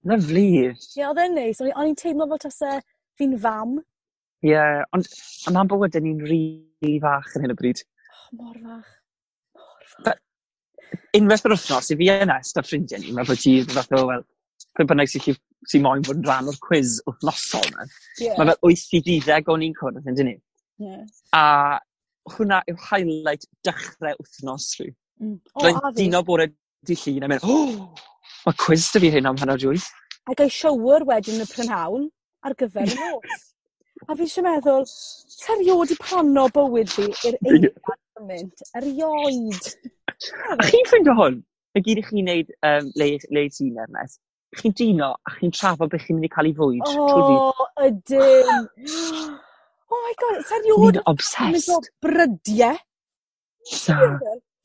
Lyflu. 0.09 0.45
Ie, 0.71 1.03
oedd 1.09 1.19
e'n 1.25 1.35
neis. 1.35 1.59
O'n 1.61 1.67
i- 1.69 1.73
o'n 1.75 1.89
i'n 1.91 1.97
teimlo 1.99 2.27
fel 2.31 2.39
tase 2.45 2.77
fi'n 3.19 3.35
fam. 3.41 3.75
Ie, 4.45 4.51
yeah, 4.53 4.83
ond 4.95 5.07
ond 5.49 5.57
am 5.61 5.67
bywyde 5.71 6.01
ni'n 6.05 6.21
rili 6.29 6.93
fach 7.03 7.35
yn 7.35 7.45
hyn 7.45 7.53
o 7.55 7.57
bryd. 7.59 7.81
Oh, 8.13 8.29
mor 8.39 8.55
fach. 8.63 8.93
Mor 9.59 9.89
fach. 10.05 10.21
Unwaith 11.17 11.45
yr 11.47 11.55
wythnos, 11.55 11.91
i 11.91 11.97
fi 11.99 12.09
yn 12.13 12.31
est 12.33 12.57
ar 12.59 12.63
ffrindiau 12.67 13.01
ni, 13.03 13.11
mae 13.15 13.27
bod 13.27 13.39
ti 13.41 13.57
fath 13.75 13.91
o, 13.97 14.05
wel, 14.07 14.23
pwy 14.75 14.87
bynnag 14.91 15.11
sy'n 15.11 15.23
lli- 15.27 15.37
sy 15.71 15.79
moyn 15.83 16.03
bod 16.05 16.19
yn 16.21 16.27
rhan 16.29 16.47
o'r 16.51 16.59
cwis 16.63 16.99
wythnosol 17.09 17.67
yma. 17.71 17.87
Ie. 18.21 18.31
Mae 18.37 18.53
fel 18.53 18.71
8 18.71 18.95
i 18.99 19.19
12 19.25 19.51
o'n 19.55 19.65
i'n 19.67 19.75
cwrdd, 19.81 20.07
yndyn 20.11 20.29
ni? 20.31 20.35
Ie. 20.85 20.97
A 21.35 21.43
hwnna 22.33 22.61
yw 22.69 22.77
highlight 22.87 23.45
dechrau 23.67 24.17
wythnos 24.19 24.67
rwy. 24.79 24.91
Mm. 25.21 25.39
O, 25.53 25.63
Dwi'n 25.63 25.97
dino 25.97 26.21
bore 26.27 26.49
di 26.85 26.97
llun 26.99 27.25
a 27.25 27.29
mynd, 27.31 27.45
oh, 27.45 27.89
mae 28.45 28.59
cwiz 28.61 28.89
dy 28.93 29.03
fi 29.05 29.11
hyn 29.15 29.29
am 29.29 29.39
hanner 29.41 29.61
wyth. 29.69 29.87
A 30.29 30.35
gael 30.37 30.51
siowr 30.53 31.05
wedyn 31.09 31.43
y 31.43 31.47
prynhawn 31.51 32.09
ar 32.45 32.57
gyfer 32.59 32.89
y 32.89 32.97
nos. 32.99 33.45
a 34.09 34.15
fi 34.17 34.27
eisiau 34.27 34.45
meddwl, 34.45 34.85
ta 35.45 35.57
rioed 35.61 35.93
i 35.93 35.99
plano 36.01 36.47
bywyd 36.57 36.91
fi 36.91 37.07
i'r 37.29 37.39
eiliad 37.41 37.79
gymaint, 38.17 38.67
erioed. 38.81 39.71
a 40.51 40.59
chi'n 40.65 40.89
ffeindio 40.91 41.17
hwn? 41.21 41.41
Y 41.75 41.83
gyd 41.85 41.99
i 42.01 42.05
chi'n 42.09 42.29
neud 42.31 42.53
um, 42.67 42.93
le, 42.99 43.09
le 43.35 43.49
ti'n 43.51 43.81
Ernest 43.85 44.21
chi'n 44.55 44.71
dino 44.77 45.09
a 45.11 45.33
chi'n 45.35 45.51
trafod 45.51 45.91
beth 45.91 46.05
chi'n 46.05 46.15
mynd 46.19 46.29
i 46.29 46.31
cael 46.31 46.47
ei 46.47 46.55
fwyd. 46.55 46.85
trwy 46.85 47.25
dydd. 47.29 47.33
O, 47.35 47.49
oh, 47.51 47.67
ydyn. 47.89 49.35
Oh 49.91 50.01
my 50.01 50.13
God, 50.21 50.41
ti 50.47 50.55
eriod... 50.59 50.79
O'n 50.79 50.99
i'n 50.99 51.03
obsessed. 51.11 51.91
...brydie. 52.03 52.71
Na. 53.89 53.99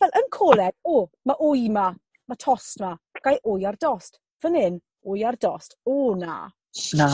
Fel 0.00 0.14
yn 0.16 0.30
coleg, 0.32 0.72
o, 0.88 1.02
mae 1.28 1.36
wy 1.44 1.66
'ma, 1.72 1.90
mae 2.30 2.40
tost 2.40 2.80
'ma, 2.80 2.94
gai 3.20 3.36
wy 3.44 3.66
ar 3.68 3.76
dost. 3.80 4.16
Fan 4.40 4.56
'yn, 4.56 4.78
wy 5.04 5.24
ar 5.28 5.36
dost. 5.40 5.76
O 5.84 6.14
na. 6.16 6.42
Na. 6.96 7.10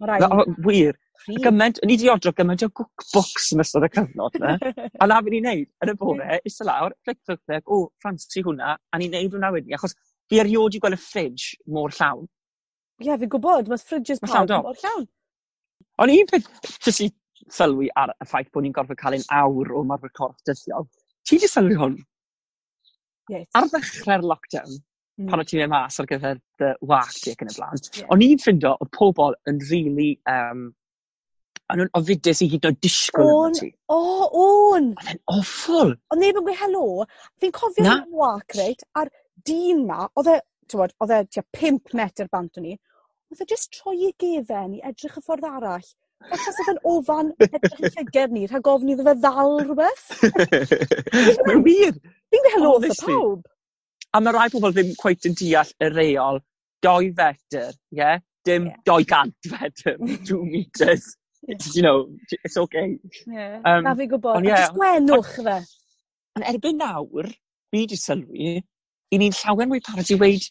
Ma' 0.00 0.08
raid... 0.10 0.26
O 0.26 0.46
wir, 0.66 0.98
gymaint, 1.44 1.78
ni 1.86 1.98
'di 2.00 2.10
odro 2.10 2.32
gymaint 2.34 2.66
o 2.66 2.70
cookbooks 2.80 3.52
yn 3.54 3.62
ystod 3.62 3.86
y 3.86 3.92
cyfnod 3.94 4.38
'na. 4.42 4.56
a 5.02 5.06
'na 5.06 5.20
fi'n 5.22 5.38
'i 5.38 5.42
wneud, 5.44 5.70
yn 5.86 5.94
y 5.94 5.96
bore, 6.00 6.40
iste 6.50 6.66
lawr, 6.66 6.96
clic, 7.06 7.20
clic, 7.22 7.42
clic, 7.46 7.62
w, 7.70 7.86
ffansi 8.02 8.42
hwnna, 8.46 8.74
a 8.74 9.02
ni'n 9.02 9.14
neud 9.14 9.38
hwnna 9.38 9.52
wedyn, 9.54 9.78
achos 9.78 9.94
fi 10.30 10.42
erioed 10.42 10.74
i 10.74 10.82
gweld 10.82 10.98
y 10.98 11.02
ffrij 11.04 11.50
mor 11.70 11.94
llawn. 11.94 12.26
Ie, 13.02 13.14
fi'n 13.14 13.30
gwybod, 13.30 13.70
ma' 13.70 13.78
fridges 13.78 14.22
pawb 14.26 14.56
mor 14.58 14.82
llawn. 14.82 15.06
Ond 16.02 16.10
un 16.10 16.30
peth 16.30 16.50
jyst 16.82 17.04
i 17.06 17.12
sylwi 17.52 17.90
ar 18.00 18.14
y 18.14 18.28
ffaith 18.28 18.50
bod 18.52 18.64
ni'n 18.64 18.74
gorfod 18.76 19.00
cael 19.00 19.18
ein 19.18 19.26
awr 19.36 19.72
o 19.74 19.84
marfer 19.88 20.12
corff 20.16 20.40
dyddiol. 20.48 20.88
Ti 21.24 21.38
wedi 21.38 21.50
sylwi 21.50 21.78
hwn? 21.80 21.98
Yes. 23.32 23.48
Ar 23.56 23.68
ddechrau'r 23.72 24.24
lockdown, 24.28 24.78
mm. 25.20 25.28
pan 25.30 25.40
o 25.40 25.44
ti'n 25.48 25.62
mynd 25.62 25.72
mas 25.72 26.00
ar 26.00 26.08
gyfer 26.10 26.40
dy 26.60 26.72
wach 26.90 27.14
di 27.24 27.32
ac 27.32 27.44
yn 27.44 27.52
y 27.52 27.56
blaen, 27.56 27.84
yeah. 27.96 28.08
o'n 28.12 28.24
i'n 28.26 28.42
ffindo 28.42 28.74
o 28.76 28.88
pobl 28.92 29.36
yn 29.48 29.60
really 29.70 30.10
um, 30.30 30.66
o'n 31.72 31.80
nhw'n 31.80 31.92
ofidus 31.96 32.42
i 32.44 32.48
hyd 32.52 32.68
o 32.68 32.72
disgwyl 32.84 33.30
o'n 33.32 33.56
ti. 33.56 33.70
O, 33.92 33.98
o'n! 34.44 34.90
Oedd 34.92 35.12
e'n 35.14 35.22
awful! 35.32 35.94
Ond 36.12 36.20
neb 36.20 36.40
yn 36.40 36.46
gwe 36.46 36.56
helo. 36.60 36.86
Fi'n 37.40 37.54
cofio 37.56 37.86
Na. 37.86 37.94
yn 38.02 38.18
walk, 38.20 38.56
reit, 38.58 38.84
a'r 39.00 39.10
dyn 39.48 39.86
ma, 39.88 40.04
oedd 40.20 40.34
e, 40.34 40.38
ti'n 40.68 40.82
bod, 40.82 40.94
oedd 41.00 41.14
e 41.16 41.20
tua 41.32 41.46
5 41.60 41.96
metr 41.96 42.28
bant 42.32 42.60
o'n 42.60 42.68
i, 42.68 42.76
oedd 43.32 43.44
e 43.44 43.48
jyst 43.50 43.72
troi 43.78 43.96
ei 44.10 44.12
gefen 44.20 44.76
i 44.76 44.82
edrych 44.90 45.16
y 45.20 45.24
ffordd 45.24 45.48
arall. 45.48 45.88
Falle 46.24 46.52
sa 46.56 46.66
yn 46.72 46.78
ofan 46.88 47.32
edrych 47.44 47.80
yn 47.80 47.90
llyged 47.96 48.34
ni 48.34 48.44
rhag 48.48 48.68
ofn 48.72 48.92
iddo 48.94 49.04
fe 49.06 49.14
ddal 49.20 49.58
rhywbeth. 49.60 50.04
Mae'n 51.46 51.64
wir! 51.66 51.98
Fi'n 52.32 52.46
meddwl 52.48 52.78
wrth 52.78 53.02
pawb. 53.04 53.42
A 54.14 54.20
mae 54.22 54.36
rai 54.36 54.46
pobl 54.52 54.72
ddim 54.74 54.94
cweit 55.00 55.28
yn 55.28 55.36
deall 55.40 55.72
y 55.84 55.90
reol 55.92 56.40
2 56.86 57.12
fetr, 57.18 57.74
ie? 57.74 58.00
Yeah? 58.00 58.22
Dim 58.44 58.66
yeah. 58.68 58.80
doi 58.88 59.04
gant 59.08 59.48
fetr, 59.48 59.96
two 60.28 60.44
metres. 60.44 61.16
you 61.74 61.82
know, 61.82 62.08
it's 62.42 62.56
okay. 62.56 62.98
Yeah. 63.26 63.60
Um, 63.64 63.84
na 63.84 63.94
fi'n 63.98 64.10
gwybod. 64.12 64.38
Ond 64.38 64.48
ie. 64.48 64.52
yeah, 64.52 64.70
gwenwch 64.76 65.32
fe. 65.44 65.58
Ond 66.38 66.48
erbyn 66.50 66.80
nawr, 66.80 67.28
fi 67.70 67.84
wedi 67.84 67.98
sylwi, 68.00 68.56
i 69.12 69.20
ni'n 69.20 69.36
llawer 69.42 69.68
mwy 69.70 69.82
parod 69.84 70.12
i 70.12 70.18
weid 70.20 70.48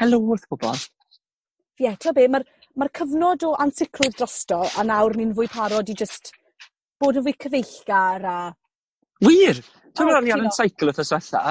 helo 0.00 0.20
wrth 0.24 0.46
bobl. 0.50 0.74
Ie, 0.74 1.86
yeah, 1.86 1.98
ti'n 2.00 2.16
be, 2.16 2.26
mae'r 2.30 2.46
Ma'r 2.74 2.90
cyfnod 2.98 3.44
o 3.46 3.52
ansicrwydd 3.62 4.16
drosto 4.18 4.64
a 4.66 4.82
nawr 4.86 5.14
ni'n 5.14 5.34
fwy 5.36 5.46
parod 5.52 5.90
i 5.92 5.94
just 5.94 6.32
bod 6.98 7.20
yn 7.20 7.24
fwy 7.26 7.34
cyfeillgar 7.44 8.24
a... 8.26 8.38
Wir! 9.22 9.60
Timod 9.94 10.10
meddwl 10.10 10.26
ni 10.26 10.32
ar 10.34 10.42
'yn 10.42 10.54
seicl 10.56 10.90
wrth 10.90 10.98
dwetha 11.06 11.42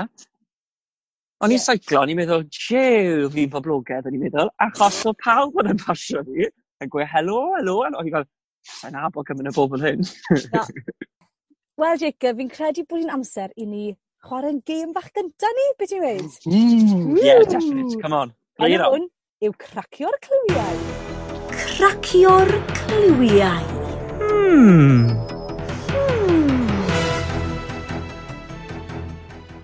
o'n 1.44 1.53
i'n 1.56 1.62
seiclo 1.63 2.01
o'n 2.01 2.12
i'n 2.12 2.20
meddwl 2.20 2.44
jew, 2.51 3.30
fi'n 3.32 3.51
poblogaidd, 3.53 4.10
o'n 4.10 4.18
i'n 4.18 4.25
meddwl 4.25 4.51
achos 4.65 5.00
o 5.08 5.13
pawb 5.24 5.62
yn 5.63 5.72
yn 5.74 5.80
pasio 5.80 6.24
fi 6.27 6.48
yn 6.48 6.92
gweud, 6.92 7.08
helo 7.13 7.39
helo 7.56 7.77
o'n 7.86 7.98
i'n 8.01 8.12
fel 8.18 8.27
sai'n 8.74 9.00
abo 9.00 9.24
gymaint 9.27 9.51
o 9.51 9.56
bobl 9.58 9.84
hyn. 9.84 10.03
Wel 11.82 12.03
Jacob 12.03 12.39
fi'n 12.39 12.51
credu 12.51 12.84
bod 12.88 13.03
hi'n 13.03 13.15
amser 13.15 13.56
i 13.56 13.68
ni 13.68 13.86
chwarae'n 14.27 14.60
gêm 14.68 14.92
fach 14.96 15.08
gynta 15.15 15.51
ni 15.56 15.70
beth 15.80 15.96
ti'n 15.96 16.03
weud? 16.03 16.38
Mm, 16.51 17.15
yeah 17.24 17.44
definite 17.48 18.00
come 18.03 18.20
on. 18.20 18.36
A 18.60 18.72
hwn 18.75 19.10
yw 19.44 19.58
Cracio'r 19.60 20.20
Clywiau 20.24 21.02
cracio'r 21.63 22.50
cliwiau. 22.75 23.63
Hmm. 24.20 25.10
hmm. 25.89 26.67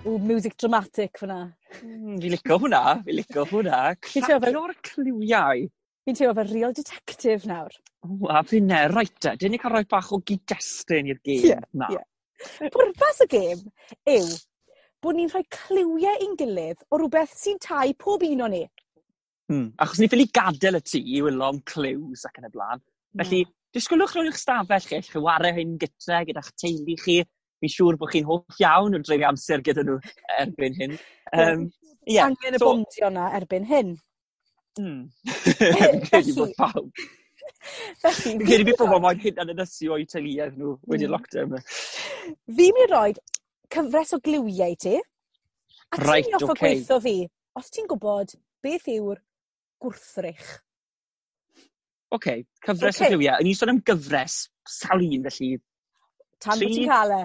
Ww, 0.04 0.18
music 0.18 0.56
dramatic 0.56 1.20
fyna. 1.20 1.42
Mm, 1.82 2.16
fi 2.22 2.32
licio 2.32 2.58
hwnna, 2.62 2.82
fi 3.04 3.16
licio 3.18 3.44
hwnna. 3.52 3.82
Cracio'r 4.06 4.74
cliwiau. 4.88 5.66
Fi'n 6.08 6.16
teimlo 6.16 6.34
fel 6.40 6.52
real 6.54 6.76
detective 6.76 7.48
nawr. 7.50 7.76
O, 8.08 8.30
a 8.32 8.40
fi 8.48 8.62
ne, 8.64 8.86
reit 8.94 9.18
te, 9.20 9.36
dyn 9.36 9.52
ni 9.54 9.60
cael 9.60 9.76
rhoi 9.76 9.88
bach 9.90 10.12
o 10.16 10.22
gyd-destun 10.24 11.10
i'r 11.12 11.20
gêm 11.20 11.50
yeah, 11.52 11.66
na. 11.76 11.90
Yeah. 11.92 12.06
Pwrpas 12.72 13.20
y 13.26 13.28
gêm 13.34 13.66
yw 14.08 14.30
bod 15.04 15.18
ni'n 15.18 15.28
rhoi 15.32 15.44
cliwiau 15.52 16.24
i'n 16.24 16.38
gilydd 16.40 16.80
o 16.88 16.96
rhywbeth 16.96 17.36
sy'n 17.36 17.60
tai 17.60 17.92
pob 18.00 18.24
un 18.24 18.46
o 18.46 18.48
ni. 18.52 18.64
Hmm. 19.50 19.72
Achos 19.82 19.98
ni 19.98 20.06
ffili 20.06 20.28
gadael 20.30 20.78
y 20.78 20.80
tŷ 20.86 21.00
i 21.02 21.20
wylo 21.26 21.48
am 21.50 21.56
cliws 21.66 22.22
ac 22.28 22.36
yn 22.38 22.46
y 22.46 22.50
blaen. 22.54 22.82
Felly, 23.18 23.40
yeah. 23.42 23.52
disgwylwch 23.74 24.12
rownd 24.14 24.30
eich 24.30 24.38
stafell 24.38 24.84
chi, 24.86 25.00
chi 25.02 25.22
wario 25.24 25.50
hyn 25.56 25.72
gytre 25.82 26.20
gyda'ch 26.28 26.52
teulu 26.62 26.94
chi. 27.02 27.16
Fi'n 27.60 27.72
siŵr 27.74 27.98
bod 27.98 28.12
chi'n 28.12 28.28
hoff 28.28 28.60
iawn 28.62 28.94
yn 28.96 29.02
dreulio 29.04 29.26
amser 29.32 29.64
gyda 29.66 29.82
nhw 29.84 29.96
erbyn 30.38 30.76
hyn. 30.78 30.94
Um, 31.34 31.64
yeah. 32.06 32.28
Angen 32.28 32.56
y 32.56 32.60
so, 32.62 32.68
bondio 32.68 33.10
yna 33.10 33.32
erbyn 33.40 33.68
hyn. 33.72 33.96
Mm. 34.78 35.10
Felly, 36.06 36.32
bod 36.36 36.52
pawb. 36.56 37.00
Felly, 38.00 38.20
Fi'n 38.20 38.38
credu 38.38 38.68
bod 38.68 38.78
pobl 38.78 39.00
moyn 39.02 39.18
hyn 39.20 39.40
yn 39.42 39.50
ynysio 39.52 39.96
o'i 39.96 40.06
teuluoedd 40.08 40.54
nhw 40.56 40.76
wedi 40.88 41.08
mm. 41.08 41.10
lockdown. 41.10 41.56
Fi'n 42.46 42.76
mynd 42.78 42.84
i 42.84 42.86
roi 42.92 43.10
cyfres 43.74 44.14
o 44.14 44.20
gliwiau 44.22 44.76
i 44.76 44.78
ti. 44.86 44.94
A 45.90 45.98
ti'n 45.98 46.06
right, 46.06 46.30
mynd 46.30 46.38
offa 46.38 46.54
okay. 46.54 46.78
gweithio 46.78 47.00
fi, 47.02 47.16
os 47.58 47.74
ti'n 47.74 47.90
gwybod 47.90 48.36
beth 48.62 48.88
yw'r 48.94 49.18
gwrthrych. 49.80 50.50
Oce, 52.10 52.16
okay, 52.16 52.44
cyfres 52.66 53.00
o 53.00 53.08
gliwiau. 53.10 53.38
Yn 53.38 53.50
i'n 53.50 53.58
sôn 53.58 53.70
am 53.70 53.82
gyfres, 53.86 54.40
sawl 54.66 55.04
un 55.06 55.26
felly. 55.28 55.50
Tan 56.42 56.58
bod 56.58 56.72
ti'n 56.74 56.88
cael 56.90 57.12
e. 57.14 57.20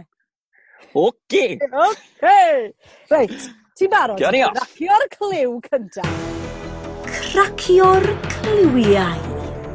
Oce! 1.02 1.46
Oce! 1.86 2.36
Reit, 3.10 3.48
ti'n 3.80 3.92
barod? 3.94 4.22
Gawn 4.22 4.38
ni 4.38 4.44
off. 4.46 4.60
Cracio'r 4.60 5.08
cliw 5.16 5.56
cyntaf. 5.66 6.20
Cracio'r 7.10 8.06
cliwiau. 8.36 9.24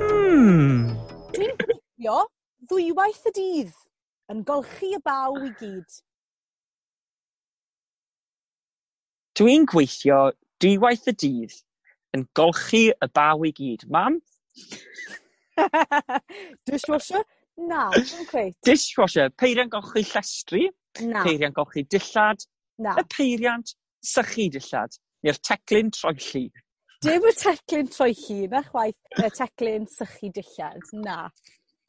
Hmm. 0.04 0.92
Dwi'n 1.34 1.56
gwybio 1.64 2.20
ddwywaith 2.70 3.26
y 3.32 3.34
dydd 3.40 3.74
yn 4.30 4.44
golchi 4.46 4.92
y 4.94 5.02
baw 5.02 5.34
i 5.40 5.50
gyd. 5.58 5.98
Dwi'n 9.40 9.66
gweithio 9.72 10.20
dwywaith 10.62 11.10
y 11.10 11.16
dydd 11.24 11.58
yn 12.16 12.26
golchi 12.36 12.88
y 12.90 13.10
baw 13.14 13.44
i 13.46 13.52
gyd. 13.56 13.86
Mam? 13.90 14.20
Dishwasher? 16.66 17.22
Na, 17.60 17.90
dim 17.94 18.26
cweit. 18.30 18.56
Dishwasher, 18.66 19.30
peiriant 19.30 19.72
golchi 19.72 20.04
llestri. 20.06 20.68
Na. 21.02 21.24
Peiriant 21.24 21.54
golchi 21.54 21.84
dillad. 21.86 22.46
Na. 22.80 22.96
Y 22.98 23.04
peiriant 23.12 23.74
sychu 24.00 24.48
dillad, 24.52 24.96
neu'r 25.24 25.38
teclyn 25.44 25.92
troelli. 25.94 26.48
Dim 27.04 27.26
y 27.28 27.34
teclyn 27.36 27.90
troelli, 27.92 28.40
na 28.52 28.62
chwaith 28.64 29.20
y 29.20 29.30
teclyn 29.36 29.88
sychu 29.88 30.32
dillad, 30.36 30.92
na. 31.04 31.22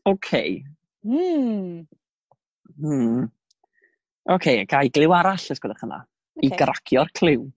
Oce. 0.03 0.15
Okay. 0.15 0.63
Hmm. 1.03 1.87
Hmm. 2.77 3.29
Oce, 4.29 4.35
okay, 4.35 4.65
gael 4.69 4.91
glyw 4.93 5.15
arall, 5.17 5.51
os 5.55 5.63
gwelwch 5.63 5.85
yna. 5.87 6.03
Okay. 6.37 6.51
I 6.51 6.57
gracio'r 6.59 7.15
cliw 7.17 7.47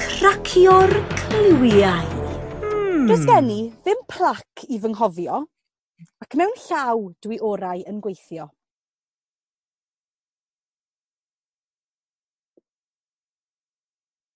cracio'r 0.00 0.92
cliwiau. 1.18 2.06
Hmm. 2.62 3.06
Does 3.08 3.24
gen 3.28 3.50
i 3.52 3.58
ddim 3.84 4.00
plac 4.08 4.64
i 4.68 4.78
fy 4.80 4.90
nghofio, 4.92 5.42
ac 6.24 6.36
mewn 6.40 6.54
llaw 6.64 7.02
dwi 7.24 7.40
orau 7.44 7.82
yn 7.90 8.00
gweithio. 8.04 8.48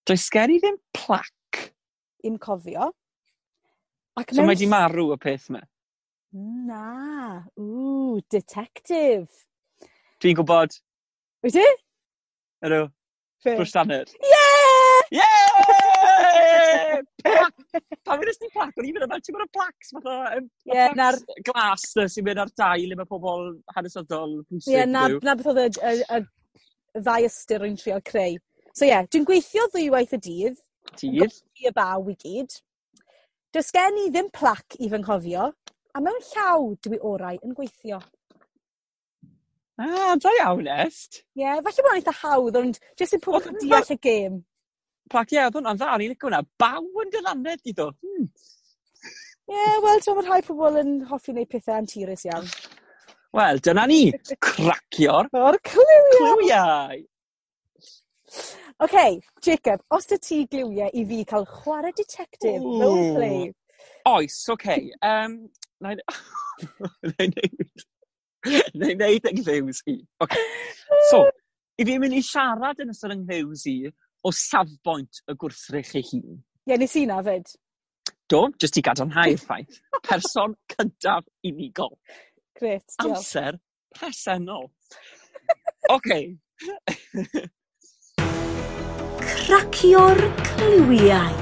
Does 0.05 0.27
gen 0.33 0.53
i 0.53 0.61
ddim 0.61 0.77
plac? 0.97 1.63
Im 2.25 2.37
cofio. 2.41 2.91
Ac 4.21 4.33
so 4.33 4.43
mewn... 4.43 4.53
mae 4.53 4.61
di 4.61 4.69
marw 4.69 5.15
y 5.15 5.21
peth 5.21 5.49
yma? 5.53 5.65
Na. 6.69 7.45
Ww, 7.57 8.21
detective. 8.33 9.31
Dwi'n 10.21 10.37
gwybod. 10.41 10.77
Wyt 11.45 11.57
ti? 11.57 11.69
Ydw. 12.65 12.87
Brwstaner. 13.45 14.09
Ie! 14.21 14.44
Ie! 15.15 17.03
Pan 18.05 18.21
wnes 18.21 18.35
ysdi 18.35 18.51
plac, 18.53 18.73
o'n 18.79 18.87
i'n 18.89 18.97
meddwl, 18.97 19.21
ti'n 19.25 19.35
gwybod 19.35 19.47
y 19.47 19.53
placs, 19.55 19.93
fatha, 19.97 20.17
y 20.35 20.43
Ie, 20.71 20.89
placs 20.95 21.23
glas 21.49 21.85
na 21.99 22.07
sy'n 22.11 22.27
mynd 22.27 22.43
ar 22.43 22.53
dail 22.61 22.95
efo 22.97 23.07
pobl 23.11 23.47
hanesyddol 23.77 24.37
pwysig. 24.49 24.71
Ie, 24.73 24.77
yeah, 24.81 24.91
na, 24.91 25.07
na 25.25 25.37
beth 25.39 25.51
oedd 25.53 25.63
y, 25.65 25.69
y, 25.79 25.95
y, 26.03 26.21
y 26.99 27.05
ddau 27.07 27.29
ystyr 27.29 27.67
o'n 27.67 27.79
trio 27.81 27.99
creu. 28.11 28.39
So 28.75 28.85
ie, 28.85 28.91
yeah, 28.93 29.09
dwi'n 29.11 29.27
gweithio 29.29 29.67
ddwywaith 29.73 30.17
y 30.19 30.23
dydd. 30.29 30.63
Dydd? 31.01 31.39
i 31.63 31.71
y 31.71 31.75
baw 31.75 32.11
i 32.11 32.17
gyd. 32.21 32.59
Does 33.55 33.71
gen 33.75 34.01
i 34.03 34.09
ddim 34.11 34.29
plac 34.35 34.77
i 34.83 34.91
fy 34.91 34.99
nghofio, 35.01 35.51
a 35.95 36.03
mewn 36.03 36.27
llaw 36.33 36.73
dwi 36.85 36.99
orau 37.07 37.39
yn 37.41 37.55
gweithio. 37.57 38.01
Ah, 39.79 40.15
da 40.23 40.31
iawn, 40.39 40.67
Est. 40.71 41.23
Ie, 41.35 41.43
yeah, 41.43 41.63
falle 41.63 41.83
bod 41.83 41.95
yn 41.95 42.01
eitha 42.01 42.15
hawdd, 42.21 42.59
ond 42.61 42.83
jyst 42.99 43.17
yn 43.17 43.23
pob 43.23 43.47
yn 43.51 43.57
deall 43.63 43.95
y 43.95 43.97
gêm. 44.03 44.43
Ac 45.13 45.33
ie 45.35 45.43
oedd 45.45 45.59
hwnna'n 45.59 45.79
dda 45.79 45.93
o'n 45.95 46.05
i'n 46.05 46.15
licio 46.15 46.29
hwnna. 46.29 46.43
Baw 46.59 47.03
yn 47.05 47.13
dy 47.13 47.21
i 47.21 47.73
ddo. 47.73 47.91
do? 47.91 47.91
Hmm. 48.01 48.29
Ie 49.53 49.81
wel 49.85 50.01
t'mo' 50.01 50.15
ma' 50.17 50.29
rhai 50.29 50.43
pobl 50.43 50.79
yn 50.81 50.95
hoffi 51.11 51.35
wneud 51.35 51.51
pethau 51.53 51.77
anturus 51.77 52.25
iawn. 52.25 52.47
Wel 53.37 53.59
dyna 53.67 53.85
ni. 53.91 54.01
Cracio'r... 54.41 55.29
O'r 55.37 55.59
cliwiau! 55.69 56.23
Clywiau! 56.23 57.03
Oce 58.83 59.21
Jacob 59.45 59.85
os 59.95 60.07
'da 60.07 60.17
ti 60.19 60.47
gliwie 60.51 60.89
i 60.99 61.05
fi 61.07 61.25
ca'l 61.25 61.45
chware 61.47 61.93
ditectif 61.95 62.63
role 62.63 63.15
play? 63.15 63.53
Oes 64.11 64.39
oce 64.51 64.79
Um, 65.11 65.37
nâi 65.85 65.95
nâi 67.13 67.29
neud 67.35 67.85
nâi 68.81 68.97
neud 68.99 69.29
'yng 69.31 69.43
Nghyws 69.45 69.85
i. 69.93 69.99
Oce 70.25 70.41
so 71.11 71.23
i 71.79 71.87
fi 71.87 71.99
mynd 72.03 72.19
i 72.19 72.23
siarad 72.25 72.83
yn 72.83 72.91
ystod 72.97 73.15
'yng 73.15 73.29
Nghyws 73.29 73.67
i 73.71 73.77
o 74.25 74.33
safbwynt 74.33 75.21
y 75.29 75.37
gwrthrych 75.41 75.95
ei 76.01 76.07
hun. 76.13 76.41
Ie, 76.71 76.79
nes 76.81 76.97
i 76.97 77.05
na 77.09 77.21
fyd. 77.25 77.51
Do, 78.33 78.47
jyst 78.61 78.79
i 78.81 78.85
gadarnhau'r 78.85 79.41
ffaith. 79.45 79.81
Person 80.09 80.57
cyntaf 80.73 81.29
unigol. 81.45 81.95
Gret, 82.59 82.87
diolch. 82.97 83.19
Amser 83.21 83.61
presennol. 83.95 84.71
Oce. 85.93 86.21
Cracio'r 89.45 90.21
cliwiau. 90.41 91.35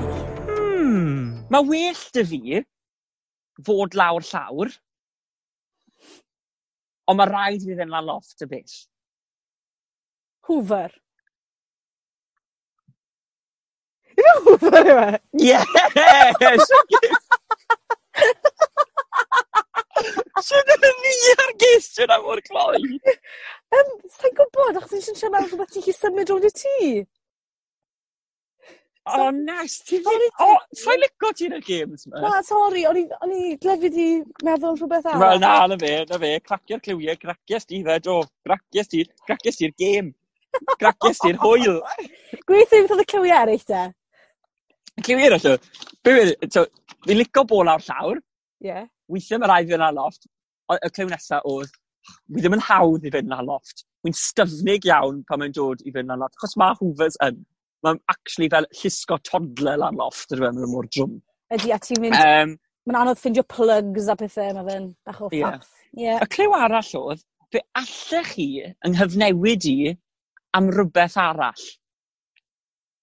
Hmm. 0.49 1.45
Mae 1.53 1.69
well 1.69 2.03
dy 2.17 2.25
fi 2.29 2.63
fod 3.63 3.95
lawr 3.99 4.25
llawr, 4.27 4.73
ond 7.11 7.21
mae 7.21 7.29
rhaid 7.31 7.63
i 7.63 7.69
fi 7.69 7.77
ddim 7.77 7.93
lan 7.93 8.09
loft 8.09 8.43
y 8.43 8.49
bell. 8.51 8.75
Hoover. 10.49 10.91
Dilwch 14.23 14.67
yw 14.83 14.99
e? 15.03 15.09
Yes! 15.43 16.69
Sut 20.43 20.71
yn 20.75 21.01
ni 21.05 21.17
ar 21.45 21.53
gestion 21.63 22.13
am 22.15 22.29
o'r 22.33 22.43
cloi? 22.47 22.81
Yym, 23.73 23.91
sa'n 24.19 24.37
gwybod, 24.39 24.79
achos 24.79 24.95
nes 24.95 25.11
siarad 25.19 25.35
mewn 25.35 25.49
rhywbeth 25.49 25.75
ti'n 25.75 25.85
chi 25.87 25.95
symud 25.97 26.33
rownd 26.33 26.49
y 26.49 26.53
tŷ. 26.61 26.71
O, 29.03 29.31
nes 29.35 29.77
ti 29.87 29.99
ddim... 30.03 30.25
O, 30.45 30.49
sa'n 30.79 31.01
lico 31.03 31.31
ti'n 31.39 31.57
y 31.59 31.61
games 31.67 32.07
yma. 32.09 32.23
Na, 32.23 32.43
sori, 32.47 32.85
o'n 32.91 33.01
i, 33.01 33.05
o'n 33.25 33.33
i 33.35 33.57
glefyd 33.63 33.97
i 33.99 34.09
meddwl 34.47 34.77
rhywbeth 34.79 35.09
arall. 35.11 35.23
Wel, 35.25 35.43
na, 35.43 35.55
na 35.71 35.79
fe, 35.81 35.95
na 36.11 36.21
fe, 36.23 36.35
cracio'r 36.47 36.85
cliwiau, 36.85 37.19
gracias 37.25 37.67
ti 37.71 37.83
fe, 37.87 37.99
do. 38.05 38.21
Gracias 38.47 38.93
ti, 38.93 39.07
gracias 39.27 39.59
ti'r 39.63 39.75
game. 39.79 40.15
Gracias 40.79 41.23
ti'r 41.25 41.41
hwyl. 41.43 41.81
Gweithio 42.47 42.85
beth 42.85 42.95
oedd 42.97 43.05
y 43.07 43.11
clywiau 43.15 43.41
eraill. 43.47 43.93
Cyn 45.01 45.19
wir 45.19 45.33
allo, 45.33 45.57
be 46.05 46.15
wir, 46.15 46.35
so, 46.53 46.67
fi'n 47.07 47.19
licio 47.19 47.47
bo 47.49 47.63
lawr 47.65 47.81
llawr. 47.87 48.19
Ie. 48.63 48.69
Yeah. 48.69 48.85
Weithiau 49.09 49.41
mae 49.41 49.49
rhaid 49.51 49.71
fi 49.71 49.79
yna 49.79 49.89
lofft. 49.97 50.29
Y 50.73 50.91
cliw 50.93 51.09
nesaf 51.11 51.47
oedd, 51.49 51.73
fi 52.29 52.43
ddim 52.43 52.57
yn 52.57 52.65
hawdd 52.67 53.07
i 53.09 53.13
fynd 53.15 53.35
ar 53.35 53.47
loft. 53.47 53.85
Wy'n 54.05 54.17
styfnig 54.19 54.87
iawn 54.89 55.23
pan 55.29 55.41
mae'n 55.43 55.55
dod 55.57 55.83
i 55.87 55.95
fynd 55.95 56.13
ar 56.13 56.21
loft, 56.21 56.39
Chos 56.41 56.57
mae 56.61 56.77
hoovers 56.81 57.19
yn. 57.25 57.41
Mae'n 57.83 57.99
actually 58.13 58.49
fel 58.53 58.69
llusgo 58.79 59.19
toddler 59.27 59.81
lan 59.83 59.99
lofft 59.99 60.35
yr 60.37 60.45
yma 60.49 60.69
mor 60.71 60.87
drwm. 60.93 61.19
Ydy, 61.57 61.73
a 61.75 61.81
ti'n 61.83 62.03
mynd... 62.05 62.19
Um, 62.19 62.57
mae'n 62.87 63.01
anodd 63.03 63.21
ffindio 63.21 63.45
plugs 63.49 64.09
a 64.11 64.17
pethau 64.19 64.53
yma 64.53 64.65
fe'n 64.69 64.89
bach 65.07 65.21
o 65.23 65.31
ffath. 65.33 65.71
Yeah. 65.93 66.19
Yeah. 66.19 66.23
Y 66.23 66.31
cliw 66.37 66.55
arall 66.57 66.95
oedd, 67.01 67.25
fe 67.53 67.63
allech 67.79 68.35
chi 68.37 68.49
yng 68.71 68.97
nghyfnewid 68.97 69.69
i 69.71 69.77
am 70.59 70.71
rhywbeth 70.73 71.19
arall 71.21 71.67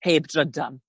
heb 0.06 0.30
drydan. 0.32 0.80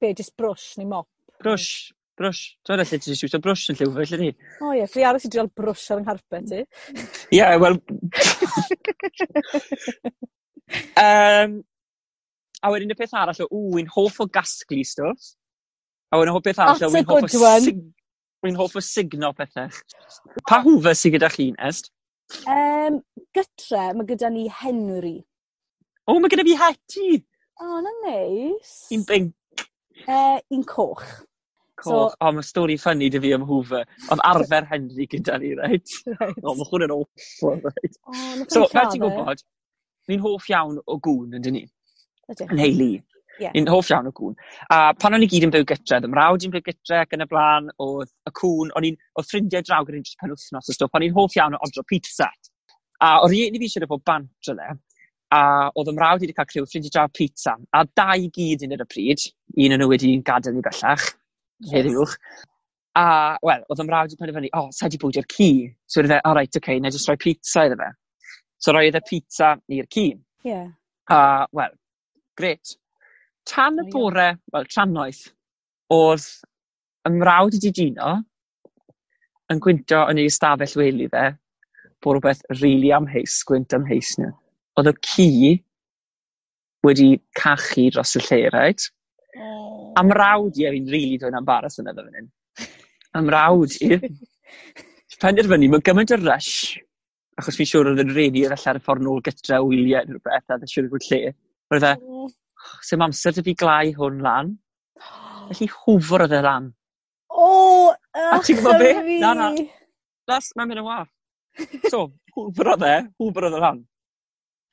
Be, 0.00 0.12
just 0.14 0.36
brush 0.36 0.74
neu 0.78 0.88
mop? 0.90 1.08
Brwsh, 1.42 1.92
brwsh. 2.20 2.42
Dwi'n 2.66 2.82
elle 2.82 2.88
ti'n 2.90 3.04
jyst 3.14 3.24
iwsio 3.26 3.40
brwsh 3.44 3.70
yn 3.72 3.78
lliw 3.78 3.92
fe, 3.94 4.06
lle 4.10 4.18
ni? 4.20 4.30
O 4.64 4.72
ie, 4.76 4.84
so 4.90 5.04
aros 5.08 5.24
i 5.24 5.30
drial 5.32 5.48
brush 5.56 5.86
ar 5.92 6.02
yng 6.02 6.06
ngharpet 6.08 6.50
ti. 6.50 6.60
Ie, 7.32 7.38
yeah, 7.38 7.56
wel 7.60 7.78
um, 11.00 11.56
a 12.62 12.72
wedyn 12.72 12.92
y 12.92 12.98
peth 12.98 13.14
arall 13.16 13.44
o, 13.44 13.48
ww 13.50 13.76
wy'n 13.76 13.92
hoff 13.96 14.20
o 14.20 14.28
gasglu 14.32 14.82
stwff. 14.84 15.32
A 16.12 16.20
wedyn 16.20 16.32
y 16.32 16.36
ho- 16.36 16.44
beth 16.44 16.60
arall 16.62 16.76
o, 16.76 16.90
That's 16.90 17.00
a 17.00 17.06
good 17.12 17.40
one. 17.40 17.92
...wi'n 18.44 18.58
hoff 18.58 18.76
o 18.76 18.82
signo 18.84 19.32
pethau. 19.34 19.72
Pa 20.46 20.60
hoover 20.62 20.94
sy 20.94 21.10
gyda 21.14 21.30
chi, 21.32 21.48
Est? 21.66 21.88
Um, 22.50 23.00
gytre 23.34 23.88
mae 23.96 24.06
gyda 24.06 24.28
ni 24.34 24.44
Henry. 24.52 25.16
O 26.06 26.18
mae 26.20 26.30
gyda 26.30 26.44
fi 26.46 26.54
het 26.60 26.78
ti! 26.92 27.08
O 27.64 27.80
na 27.80 27.92
neis. 28.04 28.74
Un 28.92 29.06
binc. 29.08 29.32
Uh, 30.04 30.38
un 30.52 30.62
coch. 30.64 31.04
Coch. 31.76 31.88
So, 31.88 31.96
o, 32.20 32.30
mae 32.32 32.46
stori 32.46 32.76
ffynnu 32.80 33.08
dy 33.12 33.20
fi 33.22 33.32
am 33.36 33.44
Hoover. 33.48 33.84
Oedd 34.10 34.22
arfer 34.24 34.68
Henry 34.70 35.08
gyda 35.12 35.36
ni, 35.42 35.52
reit? 35.58 35.96
O, 36.42 36.54
mae 36.54 36.68
hwn 36.70 36.86
yn 36.86 36.94
awful, 36.94 37.58
reit? 37.64 37.98
O, 38.06 38.14
so, 38.52 38.64
fel 38.72 38.88
ti'n 38.92 39.02
gwybod, 39.04 39.42
ni'n 40.10 40.24
hoff 40.24 40.48
iawn 40.52 40.80
o 40.80 40.96
gŵn, 41.04 41.36
yndyn 41.40 41.58
ni? 41.58 41.66
Ydy. 42.32 42.48
Yn 42.48 42.62
heili. 42.62 42.90
Yeah. 43.36 43.52
Ni'n 43.52 43.68
hoff 43.68 43.90
iawn 43.92 44.08
o 44.08 44.14
gŵn. 44.16 44.36
A 44.72 44.80
pan 44.96 45.16
o'n 45.16 45.26
i 45.26 45.28
gyd 45.28 45.44
yn 45.44 45.52
byw 45.52 45.66
gytre, 45.68 46.00
ddim 46.00 46.16
rawd 46.16 46.46
i'n 46.46 46.54
byw 46.54 46.64
gytre 46.64 47.02
ac 47.02 47.12
yn 47.12 47.26
y 47.26 47.28
blaen, 47.28 47.68
oedd 47.84 48.08
y 48.08 48.32
cŵn, 48.40 48.72
o'n 48.78 48.88
i'n, 48.88 48.96
oedd 49.20 49.28
ffrindiau 49.28 49.66
draw 49.66 49.84
gyda'n 49.84 50.06
pen 50.22 50.32
wythnos 50.32 50.72
o 50.72 50.76
stwff, 50.76 50.96
o'n 50.96 51.04
i'n 51.04 51.16
hoff 51.18 51.36
iawn 51.36 51.58
o 51.58 51.60
odro 51.66 51.84
pizza. 51.90 52.30
A 53.04 53.18
o'r 53.20 53.36
un 53.36 53.58
i 53.58 53.60
fi 53.60 53.68
eisiau 53.68 53.90
bod 53.90 54.04
bant 54.08 54.48
o 54.48 54.56
le, 54.56 54.70
a 55.34 55.70
oedd 55.74 55.88
ymrawd 55.90 55.96
mrawd 55.98 56.24
i 56.24 56.28
'di 56.28 56.34
ca'l 56.36 56.48
criw 56.50 56.66
ffrindie 56.66 56.92
draw 56.94 57.08
pizza. 57.08 57.56
a 57.72 57.84
dau 57.98 58.28
gyd 58.36 58.62
yn 58.62 58.74
yr 58.76 58.84
y 58.84 58.88
pryd, 58.92 59.24
un 59.56 59.74
yn 59.74 59.82
nhw 59.82 59.88
wedi 59.90 60.12
gadael 60.26 60.54
ni 60.54 60.62
bellach, 60.62 61.06
heddiwch, 61.72 62.14
a 62.96 63.06
wel, 63.42 63.64
oedd 63.66 63.82
ymrawd 63.82 63.90
mrawd 63.90 64.12
'di 64.12 64.20
penderfynu, 64.20 64.50
o, 64.52 64.66
oh, 64.66 64.70
sai 64.70 64.90
'di 64.90 65.00
bwydio'r 65.02 65.28
ci, 65.34 65.50
so 65.86 66.00
wedodd 66.00 66.16
e, 66.16 66.20
o 66.22 66.34
reit, 66.38 66.60
oce, 66.60 66.78
nâi 66.80 66.94
jyst 66.94 67.10
rhoi 67.10 67.18
pizza 67.24 67.66
iddo 67.66 67.80
fe. 67.82 67.90
So 68.62 68.72
roedd 68.72 69.00
y 69.00 69.02
pizza 69.10 69.54
i'r 69.68 69.88
ci. 69.92 70.06
Ie. 70.46 70.62
A 71.10 71.18
wel, 71.52 71.74
gret. 72.38 72.76
Tan 73.46 73.82
y 73.82 73.88
bore, 73.90 74.30
wel, 74.54 74.70
trannoeth, 74.70 75.26
oedd 75.94 76.30
ymrawd 77.06 77.20
mrawd 77.20 77.58
i 77.58 77.62
'di 77.62 77.74
dino 77.82 78.16
yn 79.52 79.60
gwynto 79.62 80.06
yn 80.10 80.18
ei 80.22 80.30
ystafell 80.30 80.78
wely 80.80 81.06
fe, 81.12 81.28
bod 82.02 82.16
rhywbeth 82.16 82.42
rili 82.54 82.62
really 82.62 82.92
amheus, 82.96 83.42
gwynt 83.46 83.74
amheus 83.76 84.16
nhw 84.18 84.32
oedd 84.80 84.92
y 84.92 84.94
ci 85.06 85.28
wedi 86.86 87.10
cachu 87.36 87.88
dros 87.94 88.16
y 88.18 88.24
lle 88.28 88.40
right? 88.54 88.88
Oh. 89.36 89.92
A 89.96 90.04
mrawd 90.06 90.58
i, 90.60 90.66
a 90.68 90.72
fi'n 90.74 90.90
rili 90.92 91.20
dwi'n 91.20 91.34
yn 91.34 91.40
embaras 91.40 91.80
yn 91.80 91.88
fan 91.90 92.12
hyn, 92.14 92.32
Am 93.16 93.30
rawd 93.32 93.72
i 93.80 93.96
penderfynu 95.22 95.70
mae 95.72 95.84
gymaint 95.84 96.12
o 96.12 96.18
rush, 96.20 96.76
achos 97.40 97.56
fi'n 97.56 97.68
siŵr 97.70 97.90
oedd 97.92 98.02
yn 98.04 98.12
redi 98.16 98.44
ar 98.46 98.56
y 98.56 98.82
ffordd 98.84 99.04
nôl 99.04 99.22
gytra 99.24 99.62
o 99.62 99.70
wyliau 99.70 100.04
neu 100.04 100.18
rhywbeth, 100.18 100.52
a 100.52 100.58
ddyn 100.58 100.72
siŵr 100.72 100.90
bod 100.92 101.06
lle. 101.08 101.20
Roedd 101.72 101.88
e, 101.88 101.94
mm. 101.96 102.26
oh. 102.26 102.76
sy'n 102.88 103.04
amser 103.06 103.36
dy 103.36 103.46
fi 103.46 103.56
glau 103.62 103.92
hwn 104.00 104.20
lan. 104.26 104.52
Felly 105.48 105.70
hwfwr 105.72 106.26
oedd 106.26 106.36
e 106.36 106.42
lan. 106.44 106.70
O, 107.32 107.48
oh, 107.48 107.90
a 108.20 108.38
ti'n 108.44 108.60
gwybod 108.60 108.80
be? 108.82 109.18
Na, 109.22 109.32
na. 109.36 109.50
Las, 110.28 110.52
mae'n 110.56 110.72
mynd 110.72 110.82
yn 110.82 110.88
waff. 110.88 111.12
So, 111.92 112.10
hwfwr 112.36 112.74
oedd 112.74 112.84
e, 112.84 112.96
hwfwr 113.20 113.48
oedd 113.48 113.56
e 113.56 113.64
lan 113.64 113.84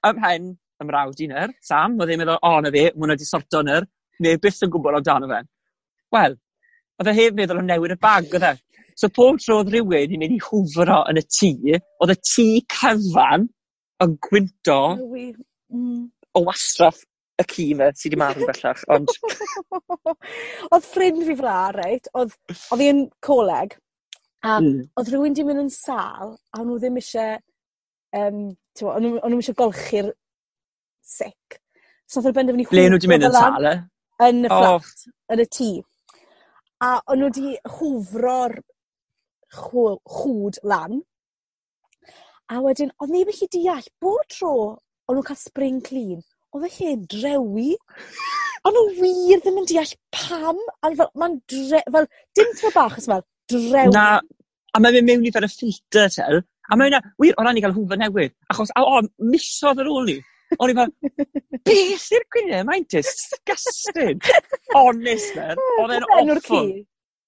ym 0.09 0.19
mhen 0.19 0.51
ym 0.83 0.89
mrawd 0.89 1.21
i 1.23 1.29
nyr, 1.31 1.53
Sam, 1.63 1.97
oedd 2.01 2.11
e'n 2.13 2.21
meddwl, 2.21 2.39
o, 2.41 2.53
na 2.63 2.71
fe, 2.73 2.89
mwyn 2.97 3.13
wedi 3.13 3.27
sorto 3.27 3.61
nyr, 3.65 3.87
neu 4.23 4.39
byth 4.43 4.63
yn 4.65 4.73
gwybod 4.73 4.99
amdano 4.99 5.29
fe. 5.31 5.41
Wel, 6.15 6.37
oedd 6.99 7.11
e 7.11 7.15
heb 7.19 7.39
meddwl 7.39 7.61
am 7.61 7.69
newid 7.69 7.95
y 7.95 7.99
bag, 8.01 8.29
oedd 8.33 8.47
e? 8.49 8.53
So 8.99 9.09
pob 9.09 9.39
tro 9.41 9.61
oedd 9.61 9.71
rhywun 9.73 10.13
yn 10.13 10.21
mynd 10.21 10.35
i 10.35 10.41
hwfro 10.43 10.99
yn 11.09 11.21
y 11.21 11.23
tŷ, 11.25 11.53
oedd 12.03 12.13
y 12.13 12.17
tŷ 12.19 12.47
cyfan 12.75 13.47
yn 14.03 14.17
gwynto 14.27 14.79
mm. 14.99 16.03
o 16.37 16.43
wastraff 16.45 17.01
y 17.41 17.45
ci 17.49 17.69
yma 17.73 17.89
sydd 17.97 18.13
wedi 18.13 18.19
marw 18.21 18.45
bellach, 18.49 18.83
ond... 18.93 19.09
oedd 20.73 20.85
ffrind 20.85 21.23
fi 21.25 21.37
fela, 21.39 21.71
reit, 21.73 22.11
oedd, 22.19 22.35
oedd 22.75 22.83
hi 22.83 22.91
coleg, 23.25 23.73
a 24.43 24.59
mm. 24.59 24.83
oedd 24.99 25.09
rhywun 25.09 25.33
'di 25.33 25.47
mynd 25.47 25.63
yn 25.65 25.73
sal, 25.73 26.35
a 26.53 26.61
nhw 26.61 26.77
ddim 26.77 26.99
isie 27.01 27.27
Yym 28.13 28.39
t'mo' 28.77 28.91
o'n 28.93 29.03
nw'm 29.05 29.17
o'n 29.21 29.33
nw'm 29.33 29.41
isio 29.43 29.55
golchi'r 29.57 30.11
sic. 31.15 31.57
So 32.07 32.19
nath 32.21 32.29
o 32.29 32.35
benderfynu... 32.37 32.67
Ble 32.69 32.85
nhw 32.89 32.99
wedi 32.99 33.09
mynd 33.11 33.27
yn 33.29 33.33
sâl 33.37 33.69
e? 33.71 33.73
Yn 34.27 34.43
y 34.45 34.51
fflat, 34.51 35.07
yn 35.33 35.41
y 35.43 35.47
tŷ. 35.57 35.69
A 36.85 36.91
o'n 37.09 37.21
nhw 37.23 37.29
wedi 37.31 37.55
hwfro'r 37.77 38.59
chw- 39.57 39.97
chwd 40.19 40.59
lan 40.69 41.01
a 42.53 42.59
wedyn 42.61 42.91
oedd 43.01 43.13
neb 43.13 43.31
yn 43.31 43.37
gallu 43.39 43.49
deall 43.55 43.89
bob 44.03 44.23
tro 44.35 44.53
o'n 44.73 45.15
nhw'n 45.17 45.27
cael 45.29 45.39
spring 45.41 45.81
clean 45.85 46.21
oedd 46.53 46.67
y 46.67 46.71
lle'n 46.77 47.05
drewi. 47.09 47.71
O'n 48.67 48.75
nhw 48.77 48.83
wir 49.01 49.41
ddim 49.41 49.59
yn 49.63 49.69
deall 49.71 49.93
pam 50.13 50.59
a 50.85 50.91
fel 50.93 51.09
mae'n 51.19 51.39
dre- 51.49 51.85
fel 51.95 52.09
dim 52.37 52.51
tro 52.59 52.69
bach 52.75 52.99
o 52.99 53.03
smel, 53.05 53.23
drewi. 53.49 53.89
Na, 53.95 54.19
a 54.21 54.81
mae'n 54.83 54.99
mynd 54.99 55.09
mewn 55.09 55.25
i 55.29 55.33
fel 55.33 55.47
y 55.47 55.51
filter, 55.55 56.11
tel. 56.13 56.43
A 56.71 56.77
mae 56.79 56.91
yna, 56.91 57.01
wir 57.19 57.35
o 57.37 57.43
ran 57.43 57.57
i 57.59 57.63
gael 57.63 57.75
Hoover 57.75 57.99
newydd 57.99 58.35
achos 58.53 58.71
a 58.77 58.85
o 58.87 59.01
misodd 59.31 59.81
ar 59.83 59.89
ôl 59.91 60.07
ni. 60.11 60.19
o'n 60.61 60.71
i 60.71 60.75
fel 60.77 60.91
beth 61.67 62.07
yw'r 62.13 62.25
gwyneb 62.35 62.67
Mae'n 62.69 62.87
disgusting. 62.91 64.23
Honest 64.75 65.37
man 65.37 65.61
o'dd 65.81 65.95
e'n 65.97 66.07
awful. 66.17 66.71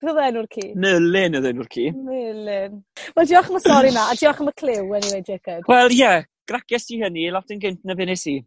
Beth 0.04 0.12
o'dd 0.14 0.24
enw'r 0.28 0.50
ci? 0.56 0.66
Merlin 0.86 1.40
o'dd 1.40 1.50
enw'r 1.52 1.70
ci. 1.76 1.86
Merlin. 1.96 2.82
Wel 3.18 3.30
diolch 3.32 3.52
am 3.52 3.60
y 3.60 3.64
stori 3.64 3.94
'ma 3.96 4.08
a 4.12 4.18
diolch 4.20 4.42
am 4.44 4.52
y 4.52 4.56
cliw 4.62 4.98
anyway, 5.00 5.24
Jacob. 5.28 5.70
Wel 5.72 5.96
ie 5.96 6.02
yeah, 6.02 6.28
gracias 6.50 6.90
ti 6.90 7.00
hynny 7.02 7.30
lot 7.34 7.56
yn 7.56 7.64
gynt 7.64 7.82
na 7.86 7.98
be 7.98 8.10
nes 8.10 8.28
i. 8.32 8.40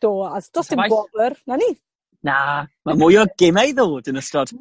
Do 0.00 0.16
a 0.26 0.40
do's 0.40 0.72
dim 0.72 0.84
bobr 0.90 1.38
na 1.46 1.60
ni? 1.60 1.70
Na 2.26 2.66
mae 2.84 2.98
mwy 3.00 3.16
o 3.20 3.24
gemau 3.40 3.70
i 3.70 3.72
ddod 3.76 4.10
yn 4.12 4.20
ystod 4.20 4.52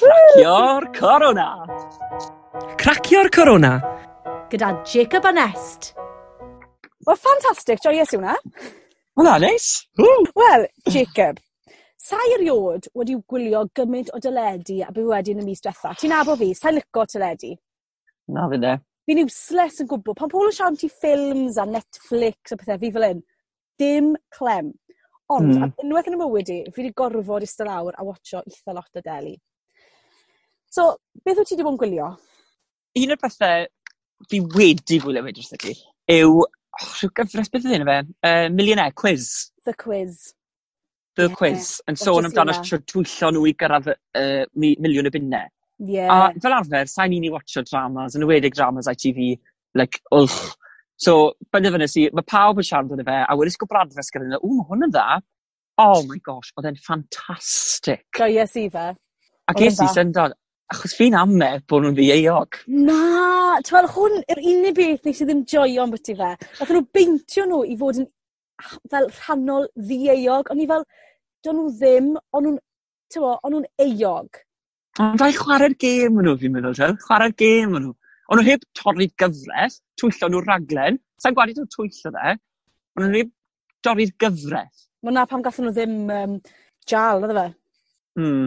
Cracio'r 0.00 0.90
Corona. 0.96 1.50
Cracio'r 2.80 3.30
Corona 3.34 3.76
gyda 4.50 4.82
Jacob 4.84 5.24
a 5.24 5.32
Nest. 5.32 5.94
Wel, 7.06 7.16
ffantastig, 7.16 7.80
joies 7.84 8.12
i 8.12 8.18
hwnna. 8.18 8.34
Wel, 9.16 9.26
na, 9.26 9.36
neis. 9.38 9.68
Wel, 10.36 10.66
Jacob, 10.92 11.40
sa 12.00 12.18
i 12.28 12.34
eriod 12.38 12.88
wedi 12.96 13.16
gwylio 13.30 13.64
gymaint 13.76 14.12
o 14.14 14.20
dyledu 14.22 14.80
a 14.84 14.90
byw 14.94 15.10
wedi 15.12 15.34
yn 15.34 15.42
y 15.42 15.46
mis 15.46 15.64
diwetha. 15.64 15.94
Ti'n 16.00 16.12
nabo 16.14 16.36
fi, 16.40 16.50
sa'i 16.56 16.76
licio 16.76 17.06
tyledu. 17.12 17.52
Na 18.34 18.48
fi 18.50 18.60
ne. 18.60 18.74
Fi'n 19.04 19.20
useless 19.24 19.82
yn 19.84 19.88
gwybod, 19.90 20.16
Pan 20.16 20.32
pobl 20.32 20.48
yn 20.48 20.56
siarad 20.56 20.80
ti 20.80 20.88
ffilms 20.92 21.60
a 21.60 21.66
Netflix 21.68 22.54
a 22.54 22.60
pethau, 22.60 22.80
fi 22.80 22.92
fel 22.94 23.08
un, 23.10 23.22
dim 23.80 24.14
clem. 24.32 24.72
Ond, 25.32 25.54
mm. 25.54 25.74
unwaith 25.84 26.08
yn 26.08 26.16
y 26.16 26.20
mywyd 26.20 26.52
i, 26.52 26.58
fi 26.72 26.82
wedi 26.82 26.96
gorfod 26.96 27.44
eistedd 27.44 27.68
lawr 27.68 27.96
a 27.96 28.04
watcho 28.04 28.40
eitha 28.44 28.76
lot 28.76 29.00
o 29.00 29.04
deli. 29.04 29.34
So, 30.72 30.94
beth 31.24 31.40
wyt 31.40 31.52
ti 31.52 31.56
wedi 31.56 31.66
bod 31.66 31.76
yn 31.76 31.80
gwylio? 31.84 32.10
Un 33.00 33.12
o'r 33.12 33.20
pethau 33.20 33.68
fi 34.30 34.40
wedi 34.54 35.00
gwylio 35.02 35.24
fe 35.24 35.34
dros 35.36 35.52
ydi, 35.56 35.74
yw 36.14 36.38
oh, 36.42 36.48
rhyw 36.98 37.12
gyfres 37.20 37.52
beth 37.52 37.68
ydyn 37.68 37.86
fe? 37.88 37.98
Uh, 38.26 38.46
Millionaire 38.52 38.94
Quiz. 38.96 39.28
The 39.66 39.74
Quiz. 39.74 40.32
The 41.16 41.28
yeah. 41.28 41.36
Quiz. 41.38 41.74
Yn 41.90 41.98
sôn 42.00 42.28
amdano 42.28 42.56
trwy'llo 42.64 43.30
nhw 43.34 43.44
i 43.50 43.54
gyrraedd 43.58 43.92
uh, 43.94 44.44
miliwn 44.58 45.10
y 45.10 45.14
bunnau. 45.14 45.50
Yeah. 45.78 46.10
A 46.10 46.40
fel 46.40 46.54
arfer, 46.54 46.90
sa'n 46.90 47.14
i'n 47.16 47.26
i 47.26 47.32
watcho 47.34 47.64
dramas, 47.66 48.14
yn 48.16 48.26
ywedig 48.26 48.54
dramas 48.56 48.88
ITV, 48.90 49.34
like, 49.78 50.00
ugh. 50.14 50.40
So, 50.96 51.34
benderfynus 51.52 51.96
i, 51.98 52.08
mae 52.14 52.26
pawb 52.30 52.60
yn 52.62 52.66
siarad 52.66 52.92
yn 52.94 53.06
fe, 53.06 53.16
a 53.26 53.36
wedys 53.38 53.58
gwybod 53.58 53.80
adres 53.80 54.12
gyda 54.14 54.28
nhw, 54.28 54.40
ww, 54.42 54.58
mae 54.60 54.68
hwn 54.70 54.86
yn 54.88 54.94
dda. 54.94 55.18
Oh 55.82 56.04
my 56.06 56.20
gosh, 56.22 56.52
oedd 56.54 56.68
e'n 56.70 56.78
ffantastig. 56.78 58.04
Joies 58.14 58.54
i 58.60 58.68
fe. 58.70 58.92
Ac 59.50 59.60
es 59.66 59.80
i 59.82 59.88
syndod, 59.90 60.36
Achos 60.72 60.94
fi'n 60.96 61.14
amner 61.18 61.60
bod 61.68 61.84
nhw'n 61.84 61.96
ddieog. 61.98 62.56
Na! 62.88 63.00
ti'n 63.60 63.74
fel 63.76 63.88
hwn 63.94 64.14
yw'r 64.32 64.40
unig 64.52 64.76
beth 64.78 65.04
nes 65.06 65.20
i 65.20 65.26
ddim 65.28 65.42
joio 65.50 65.82
am 65.82 65.90
ambytu 65.90 66.14
fe. 66.18 66.30
Nath 66.58 66.72
nhw 66.72 66.82
beintio 66.96 67.44
nhw 67.50 67.58
i 67.68 67.76
fod 67.80 68.00
yn 68.02 68.06
h- 68.64 68.80
fel 68.90 69.10
rhannol 69.18 69.68
ddieog, 69.76 70.48
o'n 70.50 70.62
i 70.64 70.66
fel 70.70 70.86
do'n 71.44 71.60
nhw 71.60 71.68
ddim 71.76 72.08
o'n 72.16 72.48
ti'n 72.48 72.56
t'mo' 73.14 73.34
o'n 73.44 73.54
nhw'n 73.54 73.68
eog. 73.86 74.40
Ond 75.04 75.20
dau 75.20 75.36
chwarae'r 75.36 75.76
gêm 75.84 76.18
nhw 76.22 76.34
fi'n 76.40 76.56
meddwl 76.56 76.74
t'wel 76.80 76.96
chwarae'r 77.04 77.36
gêm 77.44 77.76
nhw. 77.76 77.92
Ond 78.32 78.40
nhw 78.40 78.48
heb 78.48 78.64
torri'r 78.80 79.12
gyfres 79.20 79.78
twyllo 80.00 80.32
nhw 80.32 80.42
raglen 80.48 80.98
sa'n 81.20 81.36
gwadu 81.36 81.54
taw 81.60 81.68
twyllo 81.76 82.14
fe 82.16 82.34
ond 82.34 83.04
nhw 83.04 83.20
heb 83.20 83.32
dorri'r 83.84 84.14
gyfres. 84.24 84.88
Wel 85.04 85.12
'na 85.18 85.26
pam 85.28 85.44
gathon 85.44 85.68
nhw 85.68 85.76
ddim 85.76 85.96
um, 86.18 86.36
jal 86.88 87.20
oedd 87.28 87.36
fe? 87.36 87.46
Hmm. 88.16 88.46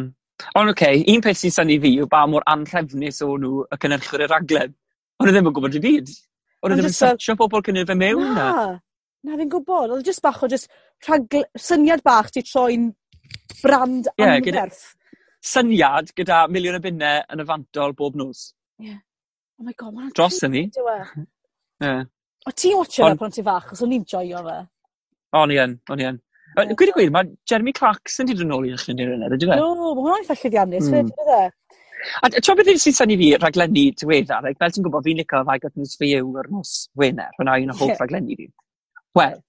Ond 0.54 0.70
oce, 0.70 0.74
okay, 0.74 1.04
un 1.14 1.24
peth 1.26 1.40
sy'n 1.40 1.54
syni 1.54 1.78
fi 1.82 1.94
yw 1.98 2.08
ba 2.12 2.26
mor 2.30 2.46
anrhefnus 2.50 3.24
o 3.26 3.32
nhw 3.42 3.64
y 3.74 3.80
cynnyrchwyr 3.82 4.26
y 4.26 4.28
raglen. 4.32 4.76
Ond 5.18 5.30
nhw 5.30 5.34
ddim 5.34 5.50
yn 5.50 5.56
gwybod 5.58 5.78
i 5.80 5.82
byd. 5.86 6.12
Ond 6.62 6.74
nhw 6.74 6.78
ddim 6.78 6.90
yn 6.92 6.98
setsio 6.98 7.38
pobl 7.40 7.64
cynnydd 7.66 7.90
fe 7.90 7.98
mewn 7.98 8.36
'na. 8.36 8.50
Na, 8.52 9.32
na 9.32 9.40
fi'n 9.40 9.52
gwybod. 9.56 9.96
Oedd 9.96 10.12
jyst 10.12 10.24
bach 10.26 10.44
o 10.46 10.52
jyst 10.52 10.70
rhagl... 11.08 11.48
syniad 11.70 12.06
bach 12.06 12.30
ti 12.34 12.46
troi'n 12.46 12.92
brand 13.64 14.12
yeah, 14.18 14.38
anferth. 14.38 14.84
Syniad 15.54 16.14
gyda 16.18 16.44
miliwn 16.52 16.78
o 16.78 16.84
bunnau 16.84 17.26
yn 17.34 17.44
y 17.44 17.48
fantol 17.50 17.98
bob 17.98 18.18
nos. 18.20 18.52
Ie. 18.84 18.94
Oh 19.58 19.66
my 19.66 19.74
God, 19.74 19.96
mae'n. 19.96 20.14
Dros 20.14 20.38
arna 20.44 20.54
ni. 20.54 20.68
E? 20.70 21.18
Ie. 21.88 21.98
O' 22.48 22.54
ti'n 22.54 22.78
watsio 22.78 23.10
fe 23.10 23.20
pan 23.20 23.34
ti 23.34 23.44
fach? 23.46 23.72
os 23.74 23.82
o'n 23.84 23.98
i'n 23.98 24.06
joio 24.08 24.44
fe. 24.46 24.58
O'n 25.38 25.52
i 25.52 25.58
yn, 25.66 25.74
o'n 25.92 26.02
i 26.02 26.06
yn. 26.12 26.20
Gwyd 26.58 26.90
i 26.90 26.94
gwyd, 26.96 27.14
mae 27.14 27.30
Jeremy 27.50 27.74
Clarkson 27.78 28.26
wedi 28.26 28.40
dod 28.40 28.50
nôl 28.50 28.66
i'r 28.66 28.82
llunio'r 28.82 29.14
yna, 29.14 29.30
ydy 29.36 29.46
fe? 29.46 29.58
No, 29.60 29.74
mae 29.78 29.94
hwnna'n 29.94 30.24
eitha 30.24 30.38
llyddiannus, 30.42 30.88
mm. 30.90 31.12
fe, 31.28 31.42
A 32.22 32.30
tro 32.30 32.56
beth 32.58 32.70
sy'n 32.82 32.96
syni 32.96 33.18
fi 33.20 33.28
raglenni 33.42 33.88
diweddar, 34.00 34.44
like, 34.46 34.58
fel 34.62 34.74
ti'n 34.74 34.86
gwybod 34.86 35.06
fi'n 35.06 35.20
licio 35.20 35.42
Fag 35.48 35.66
at 35.68 35.76
News 35.78 35.96
for 35.98 36.08
You 36.08 36.30
ar 36.42 36.50
nos 36.54 36.74
Wener, 36.96 37.32
hwnna 37.40 37.58
un 37.64 37.74
o 37.74 37.78
hoff 37.78 37.94
yeah. 37.94 38.02
raglenni 38.02 38.38
fi. 38.40 38.48
Wel, 39.18 39.40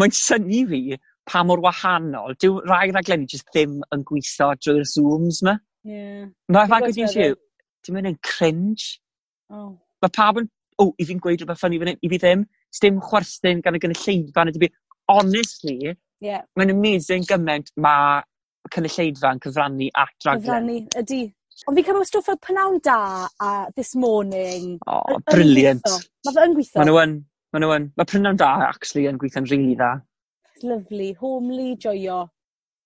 mae'n 0.00 0.14
syni 0.18 0.62
fi 0.70 0.98
pa 1.30 1.42
mor 1.46 1.62
wahanol, 1.64 2.36
dyw 2.40 2.60
rai 2.70 2.86
raglenni 2.94 3.28
jyst 3.30 3.50
ddim 3.50 3.80
yn 3.94 4.04
gweithio 4.06 4.52
drwy'r 4.60 4.86
Zooms 4.90 5.42
ma. 5.46 5.56
Yeah. 5.86 6.28
Mae 6.54 6.70
Fag 6.70 6.88
at 6.90 7.00
News 7.00 7.16
for 7.16 7.26
You, 7.26 7.38
ti'n 7.84 7.98
mynd 7.98 8.12
yn 8.12 8.20
cringe. 8.30 8.88
Oh. 9.50 9.74
Mae 10.04 10.14
pawb 10.14 10.42
yn, 10.42 10.50
o, 10.78 10.88
oh, 10.88 10.94
i 10.98 11.08
fi'n 11.08 11.22
gweud 11.22 11.42
rhywbeth 11.42 11.62
ffynnu 11.62 11.94
i 11.94 12.12
fi 12.12 12.22
ddim, 12.22 12.46
sdim 12.74 13.02
chwerthin 13.10 13.62
gan 13.66 13.78
y 13.78 13.82
gynulleidfa, 13.82 14.70
honestly, 15.10 15.94
Yeah. 16.24 16.44
Mae'n 16.56 16.72
amazing 16.72 17.26
gymaint 17.28 17.70
mae 17.76 18.22
cynulleidfa 18.72 19.34
yn 19.34 19.42
cyfrannu 19.44 19.90
at 19.92 20.14
raglen. 20.24 20.46
Cyfrannu 20.46 20.78
ydy. 21.02 21.20
Ond 21.68 21.78
fi'n 21.78 21.86
cymryd 21.86 22.08
stwff 22.08 22.26
fel 22.30 22.40
Pnawn 22.42 22.80
Da 22.82 22.98
a 23.44 23.52
This 23.76 23.92
Morning. 23.94 24.74
O 24.90 25.20
brilliant. 25.30 25.84
Mae 26.24 26.34
fe 26.34 26.48
yn 26.48 26.56
gweithio. 26.56 26.80
Mae 26.80 26.90
nhw 26.90 26.98
yn 27.04 27.14
Mae 27.54 27.62
nhw 27.62 27.70
yn. 27.76 27.84
Mae 27.94 28.08
Prynawn 28.10 28.38
Da 28.40 28.50
actually 28.66 29.04
yn 29.06 29.18
gweithio'n 29.20 29.46
rili 29.46 29.76
dda. 29.78 29.92
Lyfli, 30.66 31.12
homely, 31.20 31.74
joio. 31.78 32.24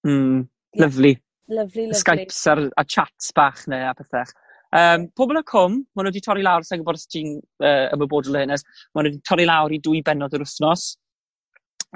Mm 0.05 0.43
lyfli. 0.77 1.15
Lyfli 1.49 1.87
lyfli. 1.89 2.01
Skypes 2.03 2.43
ar 2.53 2.61
a 2.77 2.85
chats 2.85 3.33
bach 3.33 3.63
neu 3.73 3.87
a 3.89 3.95
pethach. 3.97 4.35
Um, 4.77 5.07
pobl 5.17 5.41
y 5.41 5.43
cwm 5.49 5.79
maen 5.97 6.05
nhw 6.05 6.11
wedi 6.11 6.21
torri 6.27 6.45
lawr 6.45 6.67
sai'n 6.67 6.83
gwybod 6.83 6.99
os 7.01 7.09
ti'n 7.09 7.39
uh, 7.65 7.87
ymwybodol 7.95 8.37
o 8.37 8.43
hyn 8.43 8.53
ers 8.53 8.67
ma' 8.93 9.07
n'w 9.07 9.23
torri 9.25 9.47
lawr 9.49 9.73
i 9.73 9.81
dwy 9.81 10.03
benod 10.05 10.37
yr 10.37 10.45
wythnos. 10.45 10.91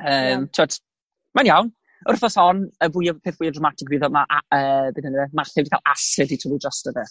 Um, 0.01 0.47
t'wod 0.49 0.79
Mae'n 1.37 1.49
iawn. 1.51 1.71
Wrth 2.11 2.27
os 2.27 2.37
on, 2.43 2.65
y 2.83 2.89
fwy 2.91 3.13
o 3.13 3.15
peth 3.23 3.37
fwy 3.39 3.49
o 3.49 3.55
dramatig 3.55 3.91
bydd 3.93 4.09
ma, 4.11 4.25
uh, 4.27 4.89
bydd 4.95 5.07
yna, 5.13 5.29
Martha 5.39 5.61
wedi 5.61 5.71
cael 5.71 5.93
acid 5.93 6.35
i 6.35 6.39
tyfu 6.41 6.59
drosto 6.59 6.95
fe. 6.97 7.05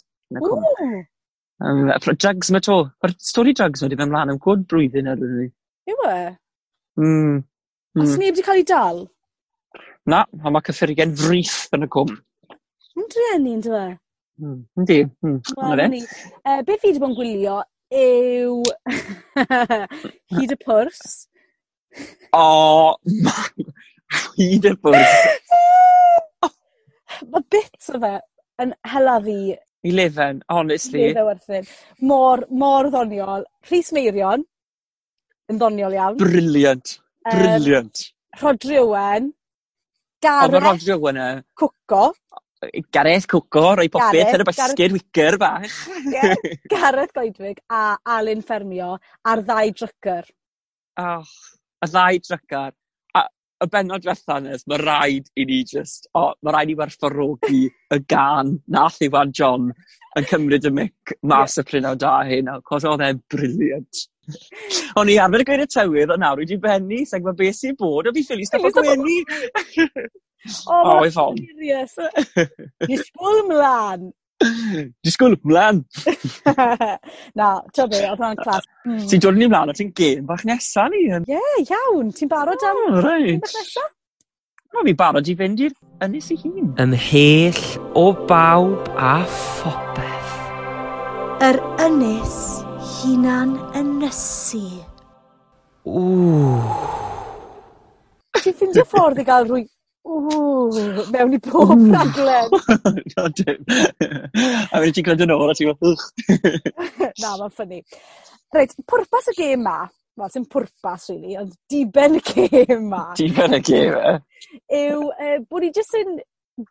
Um, 1.61 1.87
drugs 2.19 2.51
mae 2.51 2.63
to. 2.65 2.77
Mae'r 3.03 3.15
stori 3.21 3.55
drugs 3.55 3.85
wedi 3.85 3.99
fy 3.99 4.07
mlaen 4.09 4.33
am 4.33 4.41
gwrdd 4.43 4.67
blwyddyn 4.71 5.11
ar 5.13 5.21
ydyn. 5.21 5.53
Yw 5.91 6.05
e? 6.09 6.19
Mm. 6.99 7.07
mm. 7.07 7.39
Os 8.03 8.09
hmm. 8.09 8.19
neb 8.19 8.33
wedi 8.33 8.45
cael 8.47 8.61
ei 8.61 8.67
dal? 8.67 9.03
Na, 10.11 10.25
ond 10.41 10.55
mae 10.57 10.67
cyffurigen 10.67 11.15
frith 11.19 11.75
yn 11.77 11.87
y 11.87 11.91
cwm. 11.95 12.15
Yn 12.97 13.11
drenu, 13.15 13.57
dweud. 13.67 13.99
Mm. 14.41 14.61
Yndi. 14.81 14.99
Mm. 15.21 15.37
Mm. 15.55 15.97
Uh, 16.41 16.61
beth 16.65 16.81
fi 16.81 16.89
wedi 16.89 17.01
bod 17.03 17.13
yn 17.13 17.17
gwylio 17.19 17.61
yw 17.91 18.61
hyd 20.37 20.55
y 20.55 20.57
pwrs. 20.65 21.01
O, 22.33 22.95
Hyd 24.11 24.67
y 24.69 24.75
bwrdd. 24.81 25.49
Mae 27.31 27.43
bits 27.53 27.91
o 27.93 27.99
fe 28.01 28.15
yn 28.63 28.73
hela 28.93 29.17
fi... 29.25 29.37
I 29.81 29.91
lefen, 29.97 30.41
honestly. 30.53 31.07
I 31.09 31.25
werthyn. 31.25 31.67
Mor, 32.05 32.43
mor 32.53 32.91
ddoniol. 32.93 33.45
Rhys 33.69 33.89
Meirion, 33.97 34.43
yn 35.49 35.61
ddoniol 35.61 35.95
iawn. 35.97 36.17
Brilliant, 36.21 36.97
Briliant. 37.27 38.03
Yym 38.05 38.41
Rodri 38.41 38.77
Owen. 38.79 39.31
Gareth... 40.21 40.49
O, 40.49 40.51
mae 40.53 40.63
Rodri 40.67 40.93
Owen 40.95 41.21
e. 41.21 41.29
Cwco. 41.57 42.03
Gareth 42.93 43.25
Cwco, 43.29 43.63
roi 43.79 43.87
popeth 43.89 44.35
yn 44.37 44.43
y 44.43 44.45
basged 44.47 44.93
wicer 44.95 45.37
bach. 45.41 45.79
Gareth 46.73 47.15
Goedwig 47.17 47.63
a 47.73 47.97
Alun 48.17 48.43
Ffermio, 48.45 48.93
a'r 49.25 49.41
ddau 49.47 49.73
drycker. 49.79 50.29
Oh, 51.01 51.33
y 51.81 51.89
ddau 51.89 52.21
drycar 52.27 52.75
y 53.61 53.69
benod 53.71 54.03
diwetha 54.03 54.39
Nes, 54.43 54.63
mae 54.69 54.79
rhaid 54.81 55.27
i 55.37 55.45
ni 55.49 55.61
just, 55.67 56.07
o, 56.13 56.23
oh, 56.23 56.31
mae 56.41 56.55
rhaid 56.55 56.73
i 56.73 56.77
werthfarogi 56.79 57.63
y 57.69 57.99
gan 58.09 58.55
nath 58.73 59.01
Iwan 59.05 59.33
John 59.37 59.69
yn 60.19 60.27
cymryd 60.31 60.67
y 60.67 60.71
mic 60.75 61.13
mas 61.33 61.59
y 61.61 61.65
prynaw 61.67 61.97
da 61.99 62.17
hyn, 62.27 62.49
cos 62.67 62.87
oedd 62.89 63.05
e'n 63.05 63.21
briliant. 63.31 64.01
O'n 64.99 65.11
i 65.11 65.17
arfer 65.21 65.45
gweud 65.47 65.65
y 65.65 65.67
tywydd, 65.71 66.13
a 66.13 66.17
nawr 66.19 66.41
wedi 66.41 66.57
benni, 66.61 67.03
sef 67.07 67.23
mae 67.25 67.37
beth 67.37 67.59
sy'n 67.59 67.77
bod, 67.79 68.09
a 68.09 68.15
fi 68.15 68.25
ffili 68.27 68.47
stop 68.47 68.65
o 68.67 68.73
gwenu. 68.75 69.19
O, 70.65 70.73
oh, 70.73 70.97
oh, 70.97 71.05
Ifon. 71.05 71.37
Disgwyl 72.89 73.43
ymlaen 73.43 74.09
Disgwyl, 75.05 75.37
mlaen! 75.47 75.83
Na, 77.39 77.47
to 77.75 77.87
be, 77.87 78.01
oedd 78.01 78.19
hwnna'n 78.19 78.39
clas. 78.41 78.67
Mm. 78.87 79.01
Ti'n 79.11 79.23
dod 79.23 79.39
ni 79.39 79.49
mlaen, 79.51 79.71
o 79.71 79.75
ti'n 79.77 79.91
gêm 79.97 80.27
bach 80.29 80.45
nesa 80.47 80.87
ni? 80.91 81.07
Ie, 81.07 81.21
yeah, 81.29 81.57
iawn, 81.65 82.13
ti'n 82.17 82.31
barod 82.31 82.67
am... 82.67 82.79
Oh, 82.89 83.01
reit. 83.05 83.41
Bach 83.43 83.57
nesa? 83.59 83.85
Mae 84.71 84.87
fi 84.87 84.93
barod 84.95 85.27
i 85.27 85.35
fynd 85.35 85.61
i'r 85.65 85.73
ynys 86.05 86.29
i 86.31 86.37
hun. 86.45 86.71
Ymhell 86.79 87.63
o 87.99 88.05
bawb 88.29 88.87
a 88.95 89.17
phopeth. 89.27 90.37
Yr 91.43 91.59
ynys 91.87 92.37
hunan 93.01 93.57
ynysu. 93.77 94.63
Ww. 95.83 96.55
Ti'n 98.41 98.55
ffindio 98.57 98.87
ffordd 98.87 99.19
i 99.21 99.25
gael 99.27 99.49
rwy 99.49 99.65
Ww, 100.11 101.05
mewn 101.13 101.35
i 101.37 101.39
pob 101.43 101.71
raglen. 101.71 102.51
no, 103.13 103.27
dim. 103.37 103.61
A 104.73 104.81
wedyn 104.81 104.95
ti'n 104.97 105.05
gwneud 105.07 105.23
yn 105.23 105.33
ôl, 105.35 105.51
a 105.51 105.55
ti'n 105.55 105.71
gwneud, 105.71 105.93
ych. 105.93 106.03
Na, 107.21 107.37
mae'n 107.39 107.53
ffynnu. 107.55 107.79
Reit, 108.51 108.75
pwrpas 108.91 109.29
y 109.31 109.35
gêm 109.37 109.63
ma, 109.63 109.77
wel, 110.19 110.33
sy'n 110.33 110.47
pwrpas, 110.51 111.07
really, 111.13 111.37
ond 111.39 111.53
diben 111.71 112.19
y 112.19 112.23
gêm 112.27 112.89
ma. 112.91 113.05
Diben 113.19 113.55
y 113.55 113.61
gêm, 113.69 113.95
e? 113.95 114.59
Yw 114.81 115.07
e, 115.13 115.29
uh, 115.29 115.37
bod 115.47 115.63
ni 115.63 115.71
jyst 115.77 115.95
yn 116.01 116.19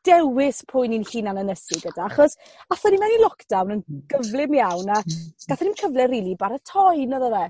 dewis 0.07 0.61
pwy 0.69 0.91
ni'n 0.93 1.07
hunan 1.09 1.41
ynysu 1.41 1.81
gyda, 1.81 2.11
achos 2.11 2.37
athyn 2.75 2.95
ni 2.95 3.01
mewn 3.01 3.17
i 3.17 3.23
lockdown 3.23 3.73
yn 3.79 3.81
gyflym 4.13 4.59
iawn 4.59 4.93
a 4.93 5.01
mm. 5.01 5.25
gathon 5.49 5.71
ni'n 5.71 5.81
cyfle 5.81 6.05
rili 6.05 6.21
really, 6.21 6.37
baratoi, 6.39 7.07
nid 7.09 7.25
oedd 7.25 7.39
e? 7.41 7.47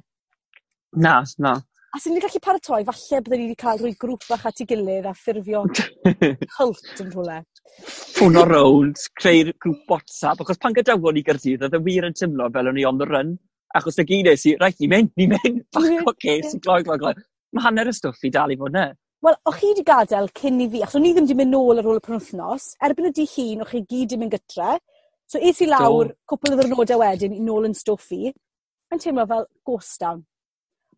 Na, 1.03 1.19
na. 1.43 1.59
A 1.91 1.99
sy'n 1.99 2.13
ni'n 2.15 2.23
gallu 2.23 2.39
paratoi 2.39 2.85
falle 2.87 3.19
byddwn 3.19 3.41
ni 3.41 3.47
wedi 3.49 3.59
cael 3.59 3.81
rhoi 3.81 3.97
grŵp 3.99 4.27
bach 4.31 4.45
at 4.47 4.61
ei 4.63 4.67
gilydd 4.71 5.09
a 5.11 5.13
ffurfio 5.19 5.65
hult 6.59 7.01
yn 7.03 7.09
rhywle. 7.11 7.39
Ffwn 7.83 8.37
Ffono 8.37 8.45
rownd, 8.47 9.01
creu'r 9.19 9.51
grŵp 9.65 9.91
WhatsApp, 9.91 10.45
achos 10.45 10.61
pan 10.63 10.77
gadawon 10.77 11.19
ni 11.19 11.25
gyrdydd, 11.27 11.65
oedd 11.67 11.75
y 11.75 11.81
wir 11.89 12.07
yn 12.07 12.15
tymlo 12.21 12.47
fel 12.55 12.71
o'n 12.71 12.79
i 12.79 12.87
on 12.87 13.01
the 13.01 13.09
run. 13.11 13.35
Achos 13.75 13.99
y 13.99 14.07
gyd 14.07 14.31
nes 14.31 14.47
i, 14.47 14.55
reit, 14.63 14.79
ni'n 14.79 14.93
mynd, 14.95 15.11
ni 15.19 15.27
mynd, 15.33 15.59
fuck, 15.75 16.15
oce, 16.15 16.37
sy'n 16.53 16.63
gloi, 16.63 16.79
gloi, 16.87 17.01
gloi. 17.03 17.13
Mae 17.59 17.67
hanner 17.67 17.91
y 17.91 17.97
stwff 17.99 18.23
i 18.23 18.33
dal 18.39 18.55
i 18.55 18.61
fod 18.63 18.79
ne. 18.79 18.87
Wel, 19.27 19.41
o'ch 19.51 19.59
chi 19.59 19.75
wedi 19.75 19.87
gadael 19.91 20.31
cyn 20.39 20.63
i 20.63 20.71
fi, 20.71 20.87
achos 20.87 20.97
o'n 21.01 21.11
i 21.11 21.15
ddim 21.17 21.27
wedi 21.27 21.41
mynd 21.43 21.55
nôl 21.57 21.83
ar 21.83 21.91
ôl 21.91 21.99
y 21.99 22.07
penwthnos, 22.07 22.71
erbyn 22.87 23.11
y 23.11 23.15
di 23.19 23.27
hun, 23.35 23.67
o'ch 23.67 23.75
chi 23.75 23.83
gyd 23.83 24.07
wedi 24.07 24.23
mynd 24.23 24.39
gytre. 24.39 24.79
So, 25.27 25.43
es 25.43 25.59
i 25.59 25.67
lawr, 25.67 26.15
cwpl 26.31 26.55
o 26.55 26.63
ddwrnodau 26.63 27.03
wedyn, 27.03 27.35
i 27.35 27.43
nôl 27.43 27.67
yn 27.67 27.75
stwff 27.77 28.15
i. 28.15 28.31
Mae'n 28.91 29.03
teimlo 29.03 29.27
fel 29.35 29.49
ghost 29.67 29.99
town. 30.03 30.23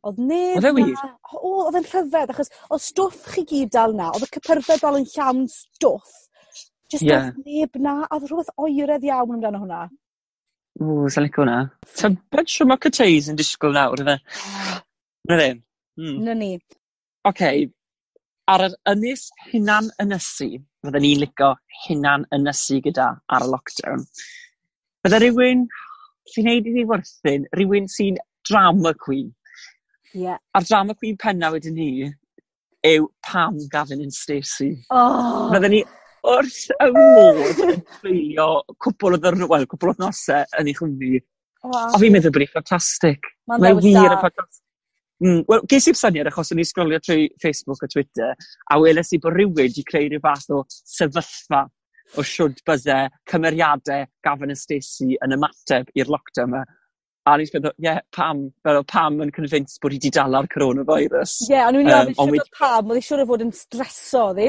Oedd 0.03 0.19
neb... 0.19 0.59
Oedd 0.59 0.69
e 0.69 0.73
wir? 0.79 1.03
O, 1.39 1.53
oedd 1.67 1.79
e'n 1.79 1.89
rhyfedd 1.89 2.33
achos 2.35 2.53
oedd 2.69 2.85
stwff 2.85 3.29
chi 3.35 3.45
gyd 3.49 3.73
dal 3.75 3.97
'na. 3.97 4.11
Oedd 4.13 4.27
y 4.27 4.31
cypyrddau 4.37 4.81
dal 4.83 5.01
yn 5.01 5.09
llawn 5.15 5.45
stwff 5.51 6.19
Just 6.93 7.07
Ie. 7.09 7.13
oedd 7.17 7.43
neb 7.47 7.77
'na 7.81 7.99
a 8.05 8.17
oedd 8.17 8.27
rhywbeth 8.29 8.55
oeredd 8.61 9.07
iawn 9.09 9.37
amdano 9.37 9.63
hwnna. 9.63 9.83
W, 10.81 11.07
sa 11.13 11.23
licio 11.25 11.45
hwnna. 11.45 11.59
Tybed 12.01 12.51
shwt 12.53 12.69
ma' 12.69 12.81
cytreis 12.87 13.31
yn 13.33 13.39
disgwyl 13.39 13.77
nawr 13.77 14.03
yfe? 14.05 14.19
Ah. 14.19 14.83
'Na 15.29 15.39
ddim. 15.41 15.63
Hmm. 15.97 16.19
'Na 16.27 16.35
ni. 16.37 16.51
Oce, 17.31 17.53
ar 18.51 18.65
yr 18.67 18.75
ynys 18.93 19.29
hunan 19.49 19.89
ynysu 20.03 20.49
fydden 20.83 21.05
ni'n 21.07 21.21
licio 21.23 21.53
hunan 21.85 22.27
ynysu 22.37 22.81
gyda 22.85 23.09
ar 23.37 23.47
y 23.47 23.51
lockdown 23.53 24.03
bydde 25.05 25.21
rhywun 25.23 25.63
sy'n 26.33 26.49
neud 26.49 26.67
i 26.69 26.75
ni 26.75 26.85
wrthyn, 26.89 27.47
rhywun 27.59 27.87
sy'n 27.95 28.19
drama 28.49 28.93
queen 29.05 29.31
Ie. 30.19 30.37
A'r 30.37 30.69
drama 30.69 30.95
queen 30.99 31.17
penna 31.21 31.51
wedyn 31.55 31.77
ni 31.79 31.91
yw 32.87 33.09
pam 33.25 33.59
Gavin 33.73 34.03
and 34.03 34.15
Stacey. 34.15 34.75
Oh! 34.91 35.51
Fydden 35.53 35.77
ni 35.77 35.83
wrth 36.33 36.65
y 36.79 36.89
modd 36.95 37.63
yn 37.67 37.79
treulio 37.99 38.49
cwpl 38.83 39.17
o 39.17 39.21
ddyrnod, 39.23 39.51
wel, 39.51 39.69
cwpl 39.71 39.93
o 39.93 39.95
nosau 40.03 40.45
yn 40.61 40.71
ei 40.71 40.77
chwmni. 40.79 41.23
Wow. 41.63 41.95
A 41.95 42.01
fi'n 42.03 42.15
meddwl 42.15 42.35
bod 42.35 42.45
hi'n 42.45 42.53
ffantastig. 42.53 43.31
Mae'n 43.51 43.63
Mae 43.63 43.79
wir 43.79 44.03
yn 44.03 44.19
ffantastig. 44.19 44.61
Mm, 45.23 45.45
Wel, 45.47 45.63
ges 45.71 45.87
i'r 45.87 45.99
syniad 45.99 46.27
achos 46.33 46.51
o'n 46.51 46.59
i 46.59 46.65
sgrolio 46.67 46.99
trwy 46.99 47.29
Facebook 47.43 47.85
a 47.87 47.89
Twitter, 47.91 48.33
a 48.75 48.79
weles 48.83 49.13
i 49.15 49.21
bod 49.23 49.37
rhywun 49.37 49.55
wedi 49.61 49.85
creu 49.87 50.09
rhyw 50.09 50.23
fath 50.25 50.49
o 50.51 50.65
sefyllfa 50.71 51.61
o 52.19 52.25
siwrd 52.27 52.59
bydde 52.67 52.97
cymeriadau 53.31 54.09
Gavin 54.27 54.55
a 54.55 54.57
Stacey 54.59 55.15
yn 55.23 55.37
ymateb 55.39 55.93
i'r 55.95 56.11
lockdown 56.11 56.51
yma. 56.51 56.65
A 57.23 57.37
ni'n 57.39 57.51
meddwl, 57.55 57.75
ie, 57.77 57.87
yeah, 57.87 58.01
pam? 58.17 58.49
Fel 58.67 58.83
pam 58.91 59.21
yn 59.23 59.31
convinced 59.35 59.79
bod 59.83 59.95
hi 59.95 60.01
wedi 60.01 60.11
dala'r 60.17 60.49
coronavirus. 60.51 61.37
Ie, 61.49 61.61
o'n 61.63 61.79
i'n 61.79 61.87
myn' 61.87 61.93
i 61.93 62.15
ofyn 62.17 62.17
shwt 62.19 62.43
odd 62.43 62.57
pam 62.59 62.91
oedd 62.91 62.99
'i 62.99 63.05
siŵr 63.07 63.23
o 63.23 63.27
fod 63.29 63.45
yn 63.47 63.53
streso 63.55 64.25
o'dd 64.33 64.43
'i? 64.43 64.49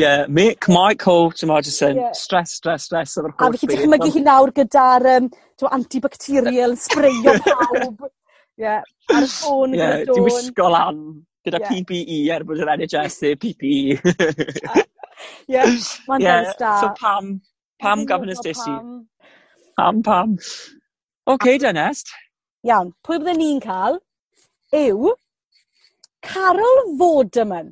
Ie, 0.00 0.12
Mick, 0.38 0.68
Michael 0.72 1.28
meddwl, 1.34 1.60
jyst 1.68 1.84
yn 1.88 2.00
stress 2.16 2.56
stress 2.60 2.88
stress 2.88 3.18
efo'r 3.20 3.36
holl 3.42 3.56
fi 3.56 3.66
chi 3.66 3.70
fi'n 3.72 3.84
dychmygu 3.84 4.10
hi 4.16 4.24
nawr 4.24 4.52
gyda'r 4.56 5.08
um, 5.14 5.28
antibacterial 5.78 6.72
yn 6.76 6.80
sbreio 6.80 7.36
pawb. 7.44 8.08
Ie, 8.08 8.64
yeah, 8.64 8.82
ar 9.12 9.26
y 9.26 9.30
ffôn 9.34 9.76
gyda 9.76 9.92
Dawn. 9.92 10.00
Ie, 10.00 10.10
'di 10.10 10.26
wisgo 10.28 10.72
lan 10.72 11.00
gyda 11.44 11.60
Pee 11.68 11.84
PPE 11.84 12.18
er 12.32 12.44
bod 12.48 12.60
yr 12.64 12.72
NHS 12.78 13.20
Haitch 13.28 13.40
PPE. 13.44 13.44
Ie, 13.44 13.44
Pee 13.44 13.56
Pee 13.60 14.84
Ee. 15.44 16.22
Ie, 16.24 16.24
dewis 16.24 16.56
da. 16.60 16.72
So 16.80 16.92
pam 17.00 17.34
pam 17.82 18.06
gofyn 18.08 18.32
wnes 18.32 18.64
i? 18.68 18.76
Pam 19.76 20.02
pam? 20.06 20.36
Ocê 21.26 21.58
de 21.58 21.72
Nest. 21.72 22.10
Iawn. 22.68 22.90
Pwy 23.04 23.16
byddwn 23.20 23.38
ni'n 23.40 23.60
cael 23.64 23.94
yw 24.76 25.14
Carol 26.24 26.80
Vorderman. 27.00 27.70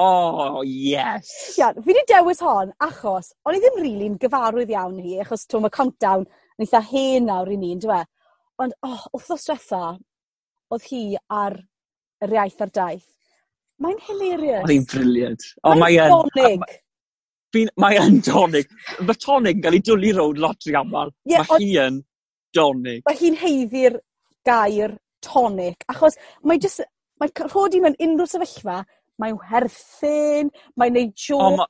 Oh, 0.00 0.62
yes! 0.64 1.28
Iawn 1.58 1.82
fi 1.84 1.92
wedi 1.92 2.04
dewis 2.08 2.40
hon 2.40 2.72
achos 2.86 3.34
o'n 3.44 3.58
i 3.58 3.60
ddim 3.60 3.76
rili'n 3.82 3.98
really 3.98 4.22
gyfarwydd 4.22 4.72
iawn 4.72 4.96
hi 5.04 5.18
achos 5.24 5.44
t'wo 5.44 5.60
mae 5.60 5.74
Countdown 5.74 6.24
yn 6.24 6.64
eitha 6.64 6.80
hen 6.88 7.28
nawr 7.28 7.52
i 7.52 7.58
ni 7.60 7.74
e? 7.74 7.76
on'd 7.76 7.84
yw? 7.90 8.00
Ond 8.64 8.74
oh, 8.88 9.04
wrthos 9.18 9.44
diwetha, 9.50 9.82
oedd 10.72 10.88
hi 10.88 11.02
ar 11.42 11.58
yr 12.24 12.34
iaith 12.38 12.64
a'r 12.64 12.74
daith. 12.80 13.12
Mae'n 13.84 14.00
hilarious. 14.08 14.64
O'dd 14.64 14.74
hi'n 14.78 14.88
briliant. 14.94 15.46
O 15.68 15.76
mae 15.76 16.00
yn. 16.00 16.16
Dolig. 16.16 16.66
Fi'n 17.52 17.70
mae 17.76 18.00
yn 18.00 18.18
dolig. 18.24 18.72
Ma' 19.04 19.20
tonig 19.20 19.58
yn 19.58 19.64
cael 19.68 19.78
ei 19.82 19.84
dwlu 19.84 20.16
rownd 20.16 20.42
lot 20.48 20.64
rhy 20.64 20.80
aml. 20.80 21.12
Ie 21.28 21.36
mae 21.36 21.44
Ma' 21.52 21.60
hi 21.60 21.70
yn 21.84 22.02
Donig. 22.54 23.02
Mae 23.08 23.18
hi'n 23.18 23.38
heiddi'r 23.40 23.98
gair 24.46 24.96
tonic, 25.24 25.86
achos 25.90 26.18
mae 26.44 26.60
jyst, 26.60 26.84
mae 27.20 27.32
rhodi 27.48 27.80
mewn 27.82 27.96
unrhyw 28.06 28.28
sefyllfa, 28.30 28.82
mae'n 29.22 29.38
werthyn, 29.40 30.50
mae'n 30.80 30.98
neud 30.98 31.14
jôc. 31.14 31.40
Oh, 31.40 31.60
ma... 31.60 31.68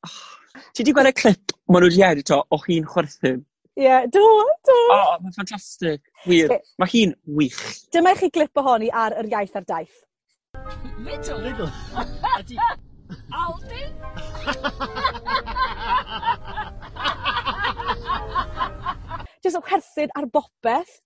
Ti 0.75 0.85
wedi 0.85 0.95
gweld 0.95 1.11
y 1.11 1.15
clip 1.19 1.55
maen 1.67 1.83
nhw 1.83 1.91
wedi 1.91 2.07
edito 2.07 2.41
o 2.53 2.61
hi'n 2.67 2.87
chwerthin? 2.89 3.43
Ie, 3.75 3.87
yeah, 3.89 4.05
do, 4.07 4.23
do. 4.69 4.79
O, 4.95 4.97
oh, 4.97 5.15
mae'n 5.23 5.35
ffantastig. 5.35 6.03
Wir. 6.31 6.47
Okay. 6.47 6.75
Mae 6.79 6.93
hi'n 6.93 7.15
wych. 7.41 7.63
Dyma 7.95 8.15
i 8.15 8.21
chi 8.21 8.31
glip 8.37 8.63
ohoni 8.63 8.93
ar 9.05 9.17
yr 9.19 9.31
iaith 9.33 9.57
ar 9.59 9.67
daith. 9.67 10.03
Little. 11.03 11.41
Little. 11.43 11.71
Prestatyn 20.05 20.11
ar 20.21 20.27
bopeth. 20.31 21.01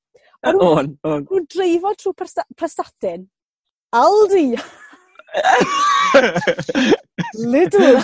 O'n 0.47 0.61
on. 0.63 0.99
nhw'n 1.03 1.47
dreifo 1.51 1.95
trwy 1.99 2.15
presta 2.17 2.45
Prestatyn. 2.57 3.29
Aldi! 3.95 4.59
Lidl! 7.35 7.99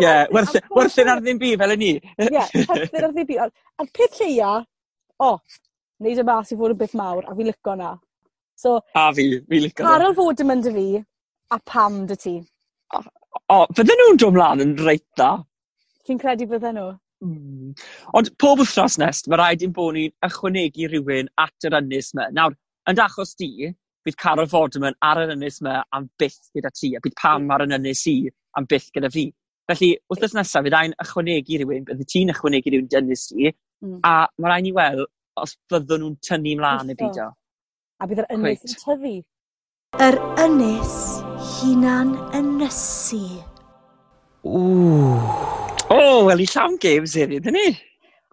Ie, 0.00 0.14
werth, 0.34 0.56
werthyn 0.74 1.08
ar 1.08 1.20
ddim 1.22 1.38
byd 1.40 1.58
fel 1.60 1.74
y 1.74 1.78
ni. 1.80 1.90
Ie, 1.96 2.28
yeah, 2.30 2.48
werthyn 2.68 3.04
ar 3.04 3.12
ddim 3.14 3.28
byd. 3.28 3.52
A'r 3.80 3.90
peth 3.96 4.20
lleia, 4.20 4.52
o, 5.18 5.30
oh, 5.30 5.38
neud 6.04 6.18
y 6.20 6.26
mas 6.26 6.52
i 6.52 6.58
fod 6.58 6.74
yn 6.74 6.80
beth 6.80 6.96
mawr, 6.98 7.24
a 7.26 7.36
fi 7.36 7.46
lico 7.46 7.76
na. 7.78 7.94
So, 8.58 8.80
a 8.94 9.10
fi, 9.16 9.24
fi 9.48 9.62
lico 9.66 9.84
na. 9.84 9.92
Parol 9.92 10.16
fod 10.18 10.42
yn 10.42 10.50
mynd 10.50 10.70
y 10.70 10.74
fi, 10.76 10.88
a 11.54 11.60
pam 11.72 12.02
dy 12.10 12.16
ti? 12.20 12.34
O, 12.96 12.98
oh, 13.54 13.64
fydden 13.76 14.02
nhw'n 14.02 14.20
dod 14.20 14.34
mlaen 14.36 14.66
yn 14.66 14.74
reit 14.82 15.06
dda. 15.14 15.30
Fi'n 16.08 16.20
credu 16.20 16.50
bydden 16.50 16.76
nhw? 16.80 16.90
Hmm. 17.20 17.74
Ond 18.16 18.30
pob 18.40 18.62
wythnos 18.62 18.96
nes, 19.00 19.22
mae 19.28 19.38
rhaid 19.40 19.64
i'n 19.66 19.74
bod 19.76 19.94
ni'n 19.96 20.12
ychwanegu 20.26 20.88
rhywun 20.88 21.28
at 21.42 21.68
yr 21.68 21.76
ynys 21.80 22.14
yma. 22.14 22.30
Nawr, 22.36 22.56
yn 22.88 23.02
achos 23.04 23.34
di, 23.40 23.68
bydd 24.06 24.16
Carol 24.22 24.48
Fodman 24.48 24.96
ar 25.04 25.20
yr 25.24 25.34
ynys 25.34 25.60
yma 25.60 25.80
am 25.96 26.08
byth 26.20 26.40
gyda 26.56 26.72
ti, 26.72 26.94
a 26.96 27.02
bydd 27.04 27.18
Pam 27.20 27.50
ar 27.52 27.66
yr 27.66 27.76
ynys 27.76 28.06
i 28.08 28.16
am 28.56 28.68
byth 28.70 28.88
gyda 28.96 29.12
fi. 29.12 29.26
Felly, 29.70 29.92
wythnos 30.12 30.36
nesaf, 30.38 30.64
bydd 30.64 30.78
rhaid 30.78 30.96
ychwanegu 31.04 31.60
rhywun, 31.60 31.84
bydd 31.90 32.06
ti'n 32.08 32.32
ychwanegu 32.34 32.72
rhywun 32.72 32.88
dynys 32.94 33.28
i, 33.36 33.52
mm. 33.84 34.00
a 34.00 34.14
mae 34.40 34.54
rhaid 34.54 34.68
ni 34.68 34.74
weld 34.80 35.04
os 35.40 35.56
byddwn 35.70 36.06
nhw'n 36.06 36.18
tynnu 36.24 36.56
mlaen 36.58 36.94
y 36.94 36.98
byd 37.04 37.20
o. 37.26 37.30
A 38.00 38.08
bydd 38.08 38.24
yr 38.24 38.32
ynys 38.38 38.64
yn 38.64 38.76
tyfu. 38.80 39.16
Yr 40.08 40.20
ynys 40.46 40.98
hunan 41.60 42.16
ynysu. 42.40 43.24
Ww 44.40 45.59
oh, 45.94 46.26
wel, 46.26 46.42
i 46.44 46.46
llawn 46.50 46.78
games 46.82 47.16
hefyd, 47.18 47.48
yn 47.50 47.56
ni? 47.56 47.66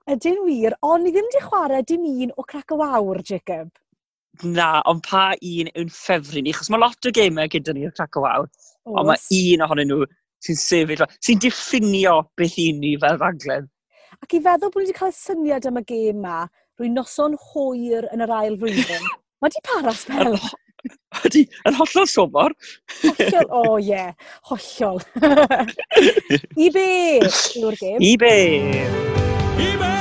Ydyn 0.07 0.39
wir, 0.45 0.75
ond 0.87 1.03
ni 1.03 1.11
ddim 1.11 1.27
wedi 1.27 1.43
chwarae 1.43 1.83
dim 1.87 2.05
un 2.07 2.31
o 2.37 2.45
crac 2.47 2.71
o 2.71 2.79
wawr, 2.79 3.19
Jacob. 3.27 3.71
Na, 4.43 4.83
ond 4.87 5.01
pa 5.07 5.31
un 5.33 5.71
yw'n 5.73 5.91
ffefru 5.91 6.43
ni, 6.45 6.53
chos 6.55 6.69
mae 6.71 6.79
lot 6.83 7.09
o 7.09 7.11
gemau 7.15 7.49
gyda 7.51 7.73
ni 7.75 7.87
o 7.87 7.91
crac 7.97 8.15
o 8.19 8.23
wawr, 8.23 8.47
ond 8.93 9.09
mae 9.09 9.41
un 9.55 9.65
ohonyn 9.65 9.91
nhw 9.91 10.05
sy'n 10.45 10.61
sefyll, 10.61 11.03
sy'n 11.25 11.41
diffinio 11.43 12.19
beth 12.37 12.59
un 12.63 12.81
ni 12.83 12.93
fel 13.01 13.19
raglen. 13.21 13.67
Ac 14.23 14.37
i 14.37 14.41
feddwl 14.45 14.71
bod 14.71 14.83
ni 14.83 14.87
wedi 14.87 14.97
cael 14.97 15.15
syniad 15.17 15.67
am 15.69 15.81
y 15.81 15.83
gêm 15.89 16.21
ma, 16.23 16.43
rwy'n 16.79 16.95
noson 16.97 17.35
hwyr 17.49 18.07
yn 18.13 18.23
yr 18.25 18.35
ail 18.37 18.57
flwyddyn. 18.61 19.09
mae 19.41 19.53
di 19.53 19.63
para 19.65 19.93
spel. 19.97 20.37
Ydy, 21.27 21.43
yn 21.67 21.77
hollol 21.77 22.09
sobor. 22.09 22.55
Hollol, 23.01 23.49
o 23.57 23.61
oh, 23.61 23.77
ie, 23.79 23.91
yeah. 23.91 24.13
hollol. 24.51 25.01
I 26.63 26.69
be 26.73 26.89
yw'r 27.21 27.79
gêm? 27.79 28.01
I 28.01 28.15
be! 28.21 28.35
I 29.57 29.71
be! 29.81 29.97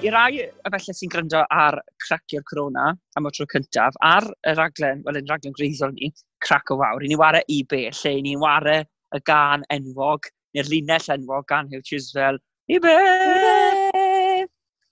I 0.00 0.08
rai 0.08 0.38
efallai 0.40 0.94
sy'n 0.96 1.10
gryndo 1.12 1.42
ar 1.52 1.76
cracio'r 2.00 2.44
corona 2.48 2.86
am 3.18 3.26
y 3.28 3.32
tro 3.36 3.44
cyntaf, 3.52 3.98
ar 4.00 4.24
y 4.48 4.54
raglen, 4.56 5.02
wel 5.04 5.18
yn 5.20 5.28
raglen 5.28 5.52
gwreiddiol 5.58 5.92
ni, 5.98 6.08
crac 6.40 6.72
o 6.72 6.78
wawr, 6.80 7.04
i 7.04 7.10
ni 7.12 7.18
wario 7.20 7.44
i 7.52 7.60
be, 7.68 7.82
lle 7.98 8.14
i 8.16 8.24
ni 8.24 8.32
wario 8.40 8.80
y 9.12 9.20
gan 9.28 9.68
enwog, 9.76 10.32
neu'r 10.56 10.72
linell 10.72 11.12
enwog 11.18 11.44
gan 11.52 11.68
Hugh 11.68 11.84
Chiswell, 11.84 12.40
i 12.72 12.80
be! 12.80 12.96
I 12.96 13.38
be! 13.44 13.79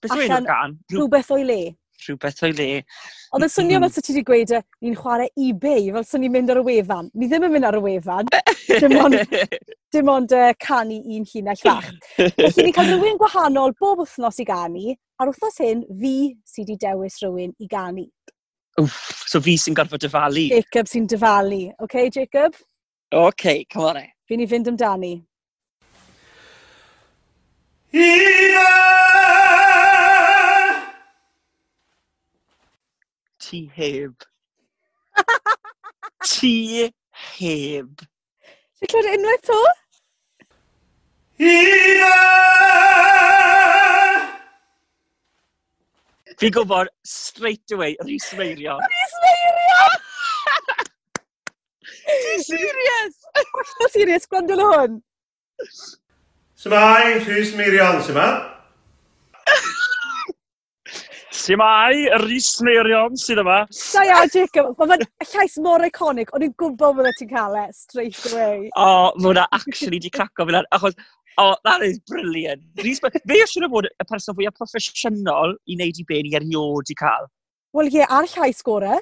Beth 0.02 0.14
yw 0.14 0.24
enw'r 0.24 0.46
gan? 0.46 0.74
Rhywbeth 0.92 1.30
o'i 1.34 1.44
le. 1.46 1.62
Rhywbeth 2.04 2.42
o'i 2.46 2.52
le. 2.54 2.66
Oedd 3.34 3.44
yn 3.44 3.50
swnio 3.50 3.78
mm-hmm. 3.78 3.88
fel 3.88 3.94
sa 3.94 4.04
ti 4.04 4.14
wedi 4.14 4.24
gweud, 4.28 4.52
e, 4.54 4.60
ni'n 4.84 4.96
chwarae 4.96 5.28
ebay, 5.44 5.88
fel 5.96 6.06
sa 6.06 6.20
ni'n 6.22 6.32
mynd 6.32 6.52
ar 6.54 6.60
y 6.60 6.64
wefan. 6.68 7.10
Ni 7.18 7.28
ddim 7.28 7.46
yn 7.48 7.54
mynd 7.56 7.68
ar 7.68 7.78
y 7.78 7.82
wefan. 7.82 8.30
dim 8.68 8.94
ond, 9.02 9.18
dim 9.94 10.12
ond 10.12 10.34
uh, 10.38 10.52
canu 10.62 11.00
un 11.02 11.26
llinell 11.32 11.62
fach. 11.64 11.90
Felly 12.14 12.68
ni'n 12.68 12.76
cael 12.76 12.92
rhywun 12.94 13.18
gwahanol 13.20 13.74
bob 13.82 14.04
wythnos 14.04 14.38
i 14.38 14.46
ganu, 14.48 14.94
a'r 15.18 15.32
wythnos 15.32 15.58
hyn 15.64 15.82
fi 16.00 16.14
sydd 16.46 16.70
wedi 16.70 16.78
dewis 16.86 17.18
rhywun 17.24 17.56
i 17.58 17.70
ganu. 17.72 18.06
Wff, 18.78 19.24
so 19.26 19.42
fi 19.42 19.56
sy'n 19.58 19.74
gorfod 19.76 20.06
dyfalu. 20.06 20.46
Jacob 20.54 20.86
sy'n 20.86 21.10
dyfalu. 21.10 21.64
OK, 21.82 22.04
Jacob? 22.14 22.54
Oce, 23.10 23.26
okay, 23.32 23.66
come 23.66 23.90
on 23.90 24.04
e. 24.04 24.06
Fi'n 24.30 24.44
i 24.44 24.46
fynd 24.46 24.70
amdani. 24.70 25.16
Yeah! 27.90 29.67
ti 33.48 33.70
heb. 33.74 34.12
ti 36.28 36.92
heb. 37.32 37.92
Ti'n 38.76 38.90
clywed 38.92 39.14
unwaith 39.16 39.46
to? 39.48 39.60
Fi'n 46.38 46.52
gwybod 46.54 46.92
straight 47.08 47.72
away, 47.72 47.96
Rhys 48.04 48.28
Meirio. 48.36 48.76
Rhys 48.84 49.16
Meirio! 49.24 49.80
Ti'n 52.04 52.44
serious? 52.50 53.16
Ti'n 53.40 53.92
serious, 53.96 54.28
gwrando 54.28 54.60
na 54.60 54.68
hwn. 54.74 55.00
Symai, 56.58 57.24
Rhys 57.24 57.56
Meirion, 57.56 58.04
sy'n 58.04 58.20
Simai, 61.48 62.10
Rhys 62.20 62.48
Meirion 62.60 63.14
sydd 63.16 63.38
yma. 63.40 63.62
Da 63.72 64.02
ia, 64.04 64.16
Jacob. 64.28 64.74
Mae 64.76 64.98
fe'n 65.00 65.30
llais 65.30 65.54
mor 65.64 65.84
iconic. 65.86 66.28
O'n 66.36 66.44
i'n 66.44 66.52
gwybod 66.60 66.98
bod 66.98 67.08
ti'n 67.16 67.30
cael 67.30 67.56
e 67.56 67.62
straight 67.72 68.18
away. 68.28 68.66
O, 68.74 68.84
oh, 68.84 69.06
mae 69.16 69.30
hwnna 69.30 69.46
actually 69.56 70.00
di 70.04 70.10
craco 70.12 70.44
fi 70.44 70.52
lan. 70.52 70.68
Achos, 70.76 70.98
o, 71.38 71.46
oh, 71.46 71.56
that 71.64 71.86
is 71.88 71.96
brilliant. 72.12 72.66
Rhys, 72.84 73.00
fe 73.00 73.12
eisiau 73.16 73.48
siŵr 73.54 73.72
bod 73.72 73.88
y 73.88 74.08
person 74.12 74.36
fwyaf 74.36 74.60
proffesiynol 74.60 75.56
i 75.64 75.80
wneud 75.80 76.04
i 76.04 76.08
be 76.12 76.22
ni 76.26 76.36
erioed 76.36 76.92
i 76.92 77.00
cael. 77.00 77.32
Wel, 77.78 77.92
ie, 77.96 78.04
ar 78.04 78.28
llais 78.36 78.60
gore. 78.68 79.00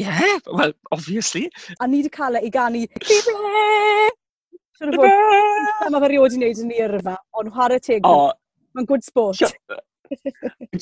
Ie, 0.00 0.08
yeah, 0.08 0.38
well, 0.48 0.72
obviously. 0.94 1.50
A 1.80 1.90
ni 1.90 2.00
wedi 2.00 2.16
cael 2.16 2.40
e 2.40 2.46
i 2.48 2.54
ganu... 2.54 2.86
Siwr 4.74 4.88
o 4.88 5.02
fod, 5.04 5.90
mae 5.92 6.00
fe 6.00 6.16
rioed 6.16 6.32
i 6.32 6.46
wneud 6.46 6.64
yn 6.64 6.72
ni 6.72 6.80
yrfa, 6.88 7.20
ond 7.36 7.52
chwarae 7.52 7.90
teg. 7.92 8.08
Oh. 8.08 8.30
Mae'n 8.72 8.88
good 8.88 9.04
sport. 9.04 9.36
Sure. 9.44 9.84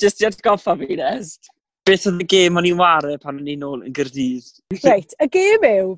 Just 0.01 0.21
i 0.21 0.29
atgoffa 0.29 0.75
fi, 0.79 0.95
Nes. 0.99 1.35
Beth 1.87 2.07
oedd 2.07 2.23
y 2.23 2.27
gêm 2.31 2.59
o'n 2.59 2.67
i'n 2.69 2.79
wario 2.79 3.17
pan 3.19 3.41
o'n 3.41 3.49
i'n 3.51 3.65
ôl 3.67 3.81
yn 3.83 3.95
gyrdydd? 3.95 4.47
Reit, 4.85 5.15
y 5.19 5.27
gêm 5.33 5.65
yw, 5.67 5.89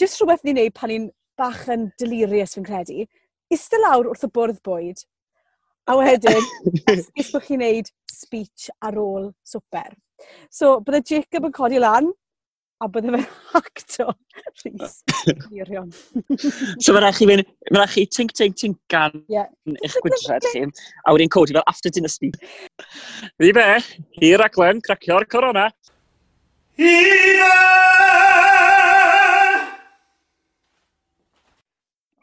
jyst 0.00 0.18
rhywbeth 0.18 0.42
ni'n 0.46 0.58
neud 0.58 0.74
pan 0.74 0.90
ni'n 0.90 1.06
bach 1.38 1.62
yn 1.70 1.86
delirious 2.00 2.56
fi'n 2.56 2.66
credu, 2.66 3.06
iste 3.54 3.78
lawr 3.78 4.10
wrth 4.10 4.26
y 4.26 4.30
bwrdd 4.34 4.58
bwyd, 4.66 5.04
a 5.88 5.96
wedyn, 6.00 6.48
esgus 6.90 7.30
bod 7.34 7.46
chi'n 7.46 7.62
neud 7.62 7.92
speech 8.12 8.66
ar 8.84 8.98
ôl 8.98 9.30
swper. 9.46 9.94
So, 10.50 10.80
bydde 10.82 11.04
Jacob 11.06 11.46
yn 11.48 11.54
codi 11.54 11.78
lan, 11.82 12.10
a 12.80 12.88
bydde 12.94 13.12
fe'n 13.14 13.26
acto 13.58 14.06
Rhys. 14.62 14.94
Gwirion. 15.48 15.90
so 16.82 16.94
mae'n 16.94 17.04
rhaid 17.04 17.18
chi 17.18 17.28
fynd, 17.30 17.48
mae'n 17.70 17.80
rhaid 17.82 17.94
chi 17.94 18.04
tink, 18.14 18.34
tink, 18.38 18.58
tink 18.60 18.78
gan 18.92 19.16
yeah. 19.32 19.48
eich 19.82 19.98
gwydred 20.04 20.46
chi, 20.52 20.64
a 20.64 21.14
wedyn 21.14 21.32
codi 21.34 21.56
fel 21.56 21.66
after 21.70 21.92
dinner 21.94 22.12
speed. 22.12 22.38
Ddi 23.42 23.52
be, 23.58 23.66
hir 24.20 24.44
ac 24.46 24.58
len, 24.62 24.82
cracio'r 24.86 25.26
corona. 25.30 25.68
Hira! 26.78 27.54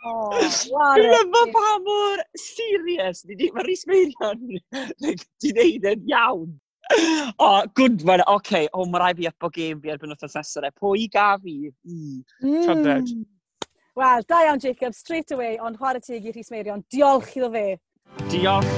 Oh, 0.06 0.30
Dwi'n 0.38 1.02
lyfo 1.10 1.42
pa 1.50 1.70
mor 1.82 2.22
serious. 2.38 3.24
Mae 3.26 3.66
Rhys 3.66 3.88
Meirion 3.90 4.44
wedi 5.02 5.52
wneud 5.52 5.88
yn 5.92 6.12
iawn 6.12 6.52
oh, 7.40 7.66
good 7.74 8.04
one. 8.04 8.22
Oce, 8.22 8.36
okay. 8.36 8.68
oh, 8.74 8.86
mae 8.86 9.00
rai 9.02 9.14
fi 9.18 9.28
up 9.28 9.48
o 9.48 9.50
gêm 9.50 9.82
fi 9.82 9.94
erbyn 9.94 10.14
wrthnos 10.14 10.36
nesaf. 10.38 10.76
Pwy 10.82 11.08
ga 11.12 11.32
fi? 11.42 11.56
Mm. 11.88 12.20
Mm. 12.44 13.26
Wel, 13.96 14.24
da 14.28 14.42
iawn 14.44 14.60
Jacob, 14.60 14.94
straight 14.94 15.32
away, 15.32 15.58
ond 15.64 15.80
chwarae 15.80 16.04
teg 16.04 16.26
i 16.28 16.32
Rhys 16.36 16.52
Meirion. 16.52 16.84
Diolch 16.92 17.32
iddo 17.38 17.50
fe. 17.54 17.78
Diolch. 18.28 18.74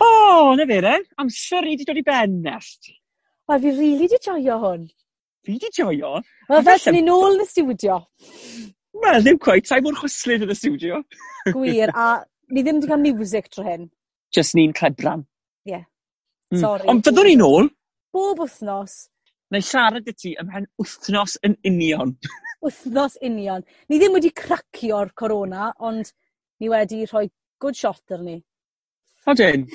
O, 0.00 0.08
oh, 0.08 0.54
na 0.56 0.66
fe, 0.66 0.80
re. 0.80 0.94
Amser 1.20 1.62
i 1.68 1.74
wedi 1.74 1.86
dod 1.86 2.00
i 2.00 2.06
ben 2.06 2.40
nest. 2.42 2.88
Wel, 3.48 3.60
fi 3.60 3.70
rili 3.70 3.90
really 3.90 4.08
di 4.08 4.18
joio 4.24 4.56
hwn. 4.62 4.88
Fi 5.44 5.58
di 5.60 5.70
joio? 5.76 6.14
Wel, 6.48 6.64
fel 6.64 6.80
ti'n 6.80 6.96
ni 6.96 7.04
nôl 7.04 7.36
yn 7.36 7.44
y 7.44 7.48
studio. 7.50 8.00
Wel 9.02 9.24
ddim 9.24 9.38
cweith. 9.42 9.66
sai 9.66 9.80
mor 9.82 9.96
hwyslyd 9.98 10.44
yn 10.46 10.52
y 10.54 10.56
studio. 10.58 11.00
Gwir 11.50 11.90
a 11.94 12.08
ni 12.54 12.62
ddim 12.62 12.78
wedi 12.78 12.90
cael 12.90 13.02
music 13.02 13.50
tro 13.50 13.64
hyn. 13.66 13.88
Just 14.34 14.54
ni'n 14.54 14.74
clebran. 14.76 15.24
Ie. 15.70 15.80
Mm. 16.54 16.60
Sori. 16.60 16.88
Ond 16.90 17.04
byddwn 17.06 17.28
ni 17.30 17.34
nôl! 17.40 17.70
Bob 18.14 18.42
wythnos. 18.44 18.96
Neu 19.54 19.64
siarad 19.64 20.08
y 20.10 20.14
ti 20.16 20.34
ymhen 20.40 20.68
wythnos 20.80 21.36
yn 21.46 21.56
union. 21.70 22.14
Wythnos 22.64 23.18
union. 23.22 23.66
Ni 23.90 23.98
ddim 24.00 24.14
wedi 24.16 24.30
cracio'r 24.34 25.12
corona 25.18 25.72
ond 25.90 26.12
ni 26.62 26.70
wedi 26.70 27.04
rhoi 27.10 27.26
good 27.60 27.78
shot 27.78 28.02
ar 28.10 28.20
arni. 28.20 28.38
Odyn, 29.30 29.66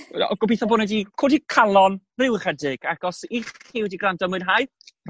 gobeithio 0.41 0.67
bod 0.69 0.83
ni 0.83 0.87
wedi 0.87 1.03
codi 1.19 1.41
calon 1.49 1.99
rhyw 2.21 2.35
ychydig 2.37 2.87
ac 2.91 3.07
os 3.09 3.23
i 3.29 3.43
chi 3.43 3.83
wedi 3.83 3.99
gwrando 3.99 4.27
a 4.27 4.31
mwynhau, 4.31 4.67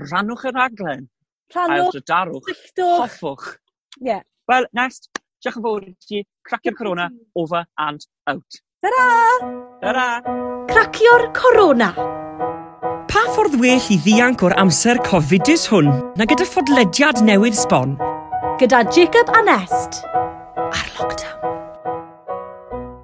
rannwch 0.09 0.45
y 0.47 0.53
raglen. 0.55 1.09
Rhannwch. 1.53 1.97
Ailgrydarwch. 1.97 2.53
Hoffwch. 2.79 3.49
Yeah. 3.99 4.21
Well, 4.47 4.65
next, 4.73 5.09
diolch 5.43 5.59
yn 5.59 5.65
fawr 5.65 5.85
i 5.85 6.23
Cracio'r 6.47 6.75
Corona, 6.77 7.09
over 7.35 7.65
and 7.77 8.05
out. 8.31 8.59
Ta-ra! 8.81 9.07
Ta-ra! 9.83 10.07
Cracio'r 10.71 11.27
Corona. 11.37 11.91
Pa 13.09 13.25
ffordd 13.33 13.57
well 13.61 13.89
i 13.91 13.97
ddianc 14.05 14.43
o'r 14.45 14.55
amser 14.61 15.01
cofidus 15.05 15.67
hwn 15.71 15.89
na 16.17 16.27
gyda 16.29 16.47
ffodlediad 16.47 17.23
newydd 17.25 17.57
sbon? 17.59 17.97
Gyda 18.61 18.85
Jacob 18.95 19.33
a 19.35 19.43
Nest. 19.45 20.01
Ar 20.07 20.87
lockdown. 20.97 21.28